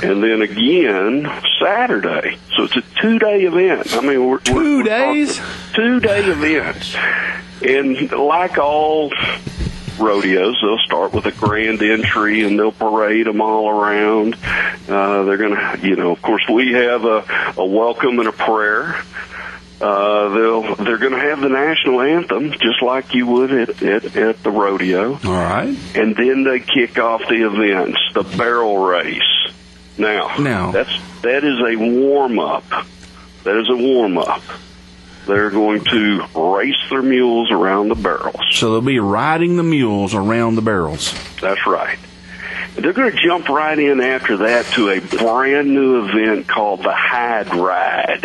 [0.01, 1.29] and then again
[1.61, 2.37] Saturday.
[2.55, 3.93] So it's a two-day event.
[3.93, 5.41] I mean, we're, Two we're, we're days?
[5.73, 6.95] Two-day event,
[7.61, 9.11] and like all
[9.99, 14.35] rodeos, they'll start with a grand entry and they'll parade them all around.
[14.87, 19.01] Uh, they're gonna, you know, of course, we have a, a welcome and a prayer.
[19.81, 24.15] Uh, they'll they're going to have the national anthem just like you would at, at
[24.17, 25.73] at the rodeo, All right.
[25.95, 29.21] and then they kick off the events, the barrel race.
[29.97, 30.71] Now, Now.
[30.71, 32.65] that's that is a warm up.
[33.45, 34.41] That is a warm up.
[35.25, 36.25] They're going to
[36.57, 38.39] race their mules around the barrels.
[38.51, 41.13] So they'll be riding the mules around the barrels.
[41.39, 41.99] That's right.
[42.81, 46.93] They're going to jump right in after that to a brand new event called the
[46.93, 48.23] Hide Ride.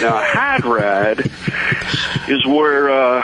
[0.00, 1.20] now, a Hide Ride
[2.28, 3.22] is where uh,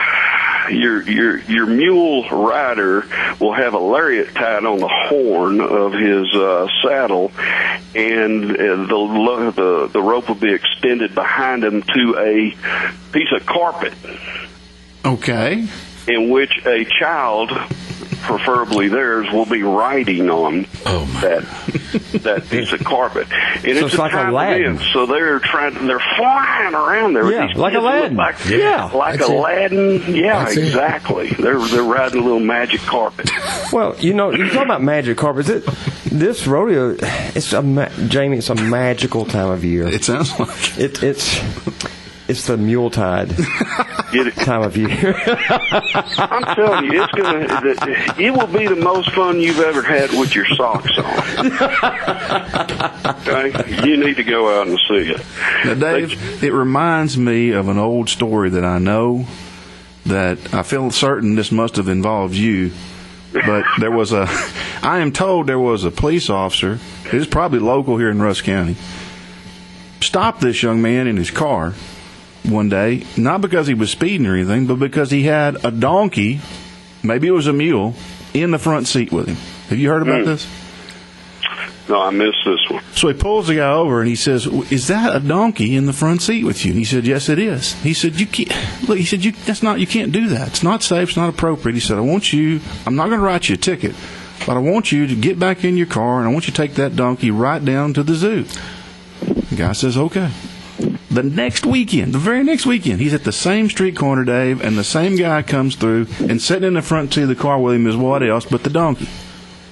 [0.70, 3.04] your your your mule rider
[3.40, 7.32] will have a lariat tied on the horn of his uh, saddle,
[7.94, 12.54] and uh, the the the rope will be extended behind him to a
[13.12, 13.94] piece of carpet
[15.04, 15.66] Okay.
[16.06, 17.50] in which a child,
[18.22, 21.42] preferably theirs, will be riding on Oh, that
[22.22, 23.26] that piece of carpet.
[23.30, 24.74] And it's, it's like time Aladdin.
[24.76, 27.30] event, so they're trying, they're flying around there.
[27.30, 28.16] Yeah, like kids look Aladdin.
[28.16, 29.36] Like, Yeah, like that's it.
[29.36, 30.14] Aladdin.
[30.14, 30.64] Yeah, That's it.
[30.66, 31.28] exactly.
[31.30, 33.30] They're they're riding a little magic carpet.
[33.72, 35.48] Well, you know, you talk about magic carpets.
[35.48, 35.64] It,
[36.06, 37.62] this rodeo, it's a
[38.08, 38.38] Jamie.
[38.38, 39.86] It's a magical time of year.
[39.86, 40.76] It sounds like.
[40.78, 41.38] It, it's
[42.30, 43.28] it's the mule tide
[44.44, 45.14] time of year.
[46.18, 47.46] I'm telling you, it's gonna.
[47.46, 51.04] the- It will be the most fun you've ever had with your socks on.
[53.28, 55.20] Okay, you need to go out and see it.
[55.64, 59.26] Now, Dave, it reminds me of an old story that I know
[60.06, 62.72] that I feel certain this must have involved you.
[63.32, 64.26] But there was a,
[64.82, 68.44] I am told there was a police officer, it was probably local here in Rusk
[68.44, 68.76] County,
[70.00, 71.74] stopped this young man in his car
[72.44, 76.40] one day, not because he was speeding or anything, but because he had a donkey,
[77.02, 77.94] maybe it was a mule,
[78.34, 79.36] in the front seat with him.
[79.68, 80.26] Have you heard about hmm.
[80.26, 80.46] this?
[81.88, 82.84] No, I missed this one.
[82.92, 85.92] So he pulls the guy over and he says, "Is that a donkey in the
[85.92, 88.96] front seat with you?" And he said, "Yes, it is." He said, "You can't look."
[88.96, 89.80] He said, "You that's not.
[89.80, 90.48] You can't do that.
[90.48, 91.08] It's not safe.
[91.08, 92.60] It's not appropriate." He said, "I want you.
[92.86, 93.96] I'm not going to write you a ticket,
[94.46, 96.56] but I want you to get back in your car and I want you to
[96.56, 98.44] take that donkey right down to the zoo."
[99.24, 100.30] The guy says, "Okay."
[101.10, 104.78] The next weekend, the very next weekend, he's at the same street corner, Dave, and
[104.78, 107.74] the same guy comes through and sitting in the front seat of the car with
[107.74, 109.08] him is what else but the donkey.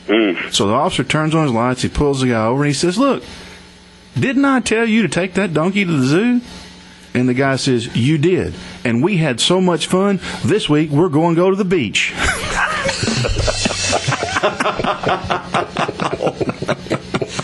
[0.09, 0.51] Hmm.
[0.51, 2.99] So the officer turns on his lights, he pulls the guy over, and he says,
[2.99, 3.23] Look,
[4.19, 6.41] didn't I tell you to take that donkey to the zoo?
[7.15, 8.55] And the guy says, You did.
[8.85, 10.19] And we had so much fun.
[10.45, 12.13] This week, we're going to go to the beach.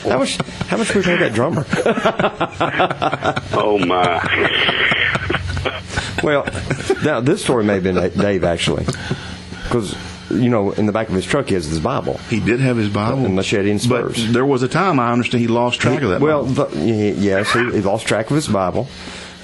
[0.04, 0.38] how much?
[0.74, 1.64] How much we pay that drummer?
[3.56, 4.20] Oh my!
[6.22, 6.44] Well,
[7.04, 8.84] now this story may have been Dave actually,
[9.64, 9.94] because
[10.30, 12.18] you know in the back of his truck he has his Bible.
[12.28, 13.24] He did have his Bible.
[13.24, 14.32] And machete and But spurs.
[14.32, 16.66] there was a time, I understand, he lost track of that well, Bible.
[16.66, 18.88] the, yes, he, he lost track of his Bible,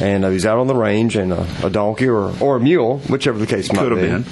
[0.01, 2.99] and uh, he's out on the range, and a, a donkey or or a mule,
[3.09, 4.25] whichever the case might Could have be, been.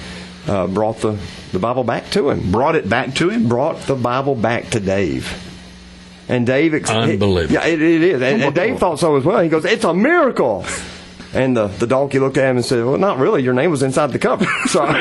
[0.52, 1.16] Uh, brought the
[1.52, 2.50] the Bible back to him.
[2.50, 3.48] Brought it back to him?
[3.48, 5.44] Brought the Bible back to Dave.
[6.28, 7.54] And Dave, ex- Unbelievable.
[7.54, 8.20] yeah, it, it is.
[8.22, 9.40] And, and Dave thought so as well.
[9.40, 10.64] He goes, "It's a miracle."
[11.34, 13.42] And the, the donkey looked at him and said, "Well, not really.
[13.42, 14.84] Your name was inside the cover." So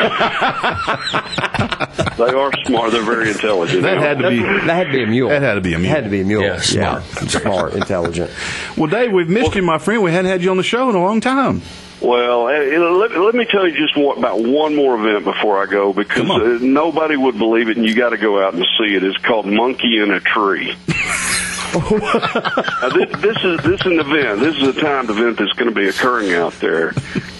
[2.17, 2.91] They are smart.
[2.91, 3.83] They're very intelligent.
[3.83, 4.39] That had to be.
[4.41, 5.29] that had to be a mule.
[5.29, 5.89] That had to be a mule.
[5.93, 6.41] Had to be a mule.
[6.41, 7.03] Yeah, smart.
[7.03, 8.31] smart, intelligent.
[8.75, 10.01] Well, Dave, we've missed you, my friend.
[10.01, 11.61] We hadn't had you on the show in a long time.
[11.99, 15.61] Well, eh, eh, let, let me tell you just one, about one more event before
[15.61, 18.63] I go because uh, nobody would believe it, and you got to go out and
[18.77, 19.03] see it.
[19.03, 20.67] It's called Monkey in a Tree.
[21.73, 24.39] now, this, this is this is an event.
[24.39, 26.93] This is a timed event that's going to be occurring out there,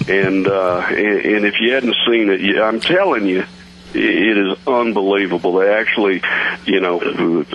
[0.08, 3.46] and uh, and, and if you hadn't seen it, you, I'm telling you,
[3.94, 5.54] it is unbelievable.
[5.54, 6.22] They actually,
[6.66, 7.46] you know,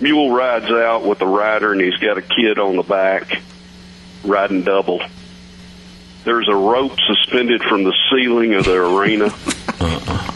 [0.00, 3.42] mule rides out with the rider, and he's got a kid on the back
[4.24, 5.02] riding double.
[6.24, 9.26] There's a rope suspended from the ceiling of the arena.
[9.80, 10.32] Uh-uh.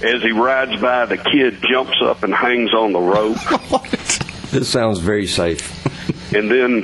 [0.00, 3.38] As he rides by, the kid jumps up and hangs on the rope.
[4.50, 5.84] This sounds very safe.
[6.34, 6.80] and then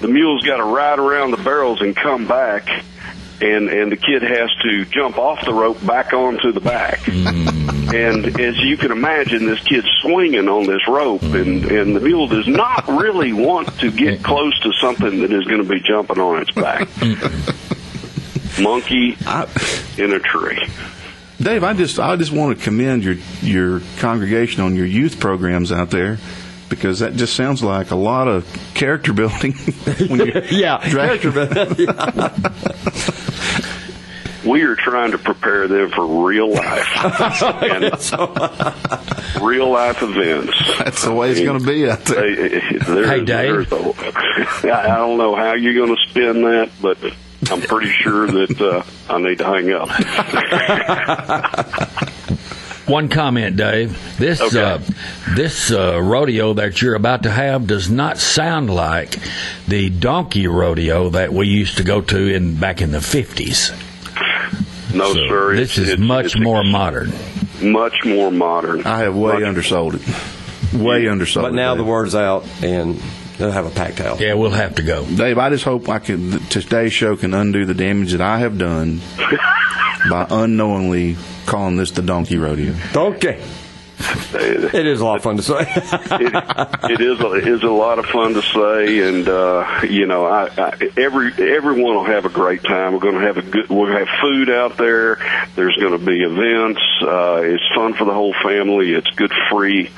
[0.00, 2.68] the mule's got to ride around the barrels and come back,
[3.40, 7.00] and and the kid has to jump off the rope back onto the back.
[7.00, 7.75] Mm.
[7.96, 12.26] And as you can imagine, this kid's swinging on this rope, and and the mule
[12.28, 16.18] does not really want to get close to something that is going to be jumping
[16.18, 16.88] on its back.
[18.60, 19.16] Monkey
[19.96, 20.68] in a tree.
[21.40, 25.72] Dave, I just I just want to commend your your congregation on your youth programs
[25.72, 26.18] out there
[26.68, 29.52] because that just sounds like a lot of character building.
[30.08, 31.22] when you Yeah, drag-
[34.46, 36.86] We are trying to prepare them for real life,
[37.62, 37.82] and
[39.42, 40.52] real life events.
[40.78, 42.36] That's the way it's going to be out there.
[42.36, 42.60] They,
[43.06, 43.68] Hey, Dave.
[43.68, 46.96] there's a- I I don't know how you're going to spin that, but
[47.50, 48.82] I'm pretty sure that uh,
[49.12, 49.88] I need to hang up.
[52.88, 53.98] One comment, Dave.
[54.16, 54.60] This Okay.
[54.62, 54.78] uh,
[55.34, 59.18] this uh, rodeo that you're about to have does not sound like
[59.66, 63.72] the donkey rodeo that we used to go to in back in the fifties.
[64.96, 65.54] No, sir.
[65.56, 67.12] This it's- is it's- much it's more modern.
[67.62, 68.84] much more modern.
[68.86, 70.02] I have way Much- undersold it.
[70.74, 71.44] Way undersold.
[71.44, 71.78] But it, now Dave.
[71.84, 73.00] the word's out, and
[73.38, 74.20] they'll have a packed house.
[74.20, 75.04] Yeah, we'll have to go.
[75.04, 78.38] Dave, I just hope I can that today's show can undo the damage that I
[78.38, 79.00] have done
[80.10, 81.16] by unknowingly
[81.46, 82.74] calling this the donkey rodeo.
[82.94, 83.38] Okay.
[83.98, 85.56] It is a lot of fun to say.
[85.60, 90.06] it, it is a, it is a lot of fun to say, and uh, you
[90.06, 92.92] know, I, I, every everyone will have a great time.
[92.92, 93.68] We're going to have a good.
[93.68, 95.16] We'll have food out there.
[95.54, 96.80] There's going to be events.
[97.00, 98.92] Uh, it's fun for the whole family.
[98.92, 99.90] It's good free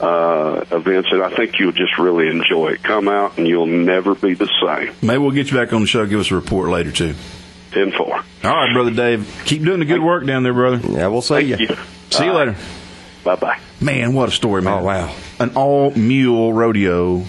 [0.00, 2.82] uh, events, and I think you'll just really enjoy it.
[2.82, 4.94] Come out, and you'll never be the same.
[5.00, 6.04] Maybe we'll get you back on the show.
[6.06, 7.14] Give us a report later too.
[7.72, 8.14] Ten four.
[8.16, 8.22] All
[8.54, 9.42] right, brother Dave.
[9.46, 10.86] Keep doing the good work down there, brother.
[10.88, 11.56] yeah, we'll see you.
[11.56, 11.76] Thank you.
[12.10, 12.56] See you later.
[13.26, 13.58] Bye bye.
[13.80, 14.78] Man, what a story, man.
[14.78, 15.12] Oh, wow.
[15.40, 17.24] An all mule rodeo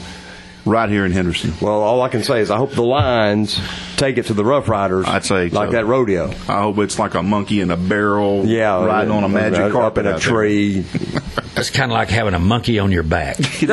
[0.64, 1.54] right here in Henderson.
[1.60, 3.60] Well, all I can say is I hope the Lions
[3.96, 5.08] take it to the Rough Riders.
[5.08, 5.72] I'd say like so.
[5.72, 6.30] that rodeo.
[6.48, 9.60] I hope it's like a monkey in a barrel Yeah, riding on a uh, magic
[9.60, 10.86] up carpet in a tree.
[11.58, 13.38] It's kind of like having a monkey on your back.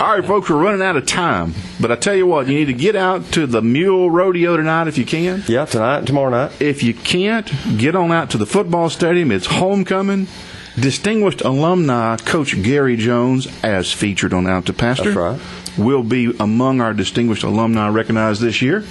[0.00, 1.54] All right, folks, we're running out of time.
[1.80, 4.88] But I tell you what, you need to get out to the Mule Rodeo tonight
[4.88, 5.42] if you can.
[5.48, 6.60] yeah, tonight, and tomorrow night.
[6.60, 9.30] If you can't, get on out to the football stadium.
[9.30, 10.26] It's homecoming.
[10.78, 15.78] Distinguished alumni Coach Gary Jones, as featured on Out to Pasture, That's right.
[15.78, 18.82] will be among our distinguished alumni recognized this year.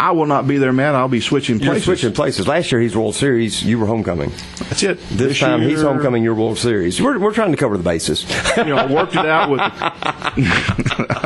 [0.00, 0.94] I will not be there, Matt.
[0.94, 1.84] I'll be switching You're places.
[1.84, 2.48] switching places.
[2.48, 3.62] Last year he's World Series.
[3.62, 4.30] You were homecoming.
[4.58, 4.98] That's it.
[5.10, 6.24] This, time he's homecoming.
[6.24, 7.02] You're World Series.
[7.02, 8.24] We're, we're trying to cover the bases.
[8.56, 9.60] you know, I worked it out with.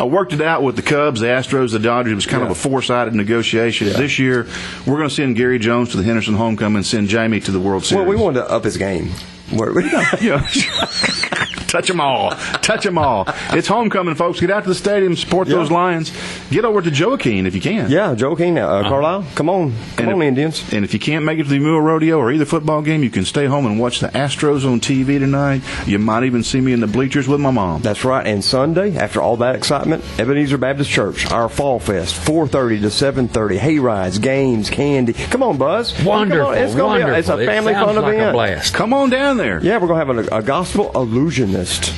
[0.00, 2.12] I worked it out with the Cubs, the Astros, the Dodgers.
[2.12, 3.88] It was kind of a four-sided negotiation.
[3.88, 4.46] This year,
[4.86, 7.60] we're going to send Gary Jones to the Henderson homecoming and send Jamie to the
[7.60, 8.06] World Series.
[8.06, 9.10] well, we wanted to up his game.
[9.52, 9.82] We're-
[10.20, 10.46] Yeah.
[11.68, 12.30] Touch them all.
[12.62, 13.28] Touch them all.
[13.50, 14.40] It's homecoming, folks.
[14.40, 15.56] Get out to the stadium, support Yeah.
[15.56, 16.10] those Lions.
[16.50, 17.90] Get over to Joaquin if you can.
[17.90, 20.64] yeah, Joe King, uh, Carlisle, come on, come And on, if, Indians.
[20.72, 23.10] And if you can't make it to the Mule Rodeo or either football game, you
[23.10, 25.60] can stay home and watch the Astros on TV tonight.
[25.86, 27.82] You might even see me in the bleachers with my mom.
[27.82, 28.26] That's right.
[28.26, 33.58] And Sunday, after all that excitement, Ebenezer Baptist Church, our Fall Fest, 4.30 to 7.30,
[33.58, 35.12] hay rides, games, candy.
[35.12, 35.92] Come on, Buzz.
[35.92, 36.18] Come on.
[36.30, 37.10] Wonderful, It's gonna wonderful.
[37.10, 38.30] Be a, it's a It family sounds fun like event.
[38.30, 38.72] a blast.
[38.74, 39.60] Come on down there.
[39.62, 40.90] Yeah, we're going to have a, a gospel
[41.58, 41.92] illusionist.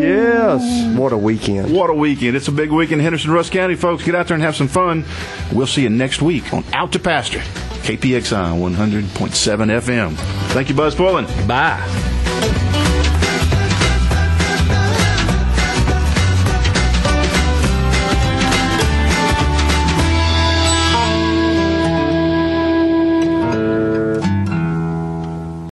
[0.00, 0.96] Yes.
[0.98, 1.72] What a weekend.
[1.72, 2.36] What a weekend.
[2.36, 4.04] It's a big weekend in Henderson, Rusk County, folks.
[4.04, 5.04] Get out there and have some fun.
[5.52, 10.16] We'll see you next week on Out to Pasture, KPXI 100.7 FM.
[10.52, 11.26] Thank you, Buzz Fullen.
[11.46, 12.69] Bye.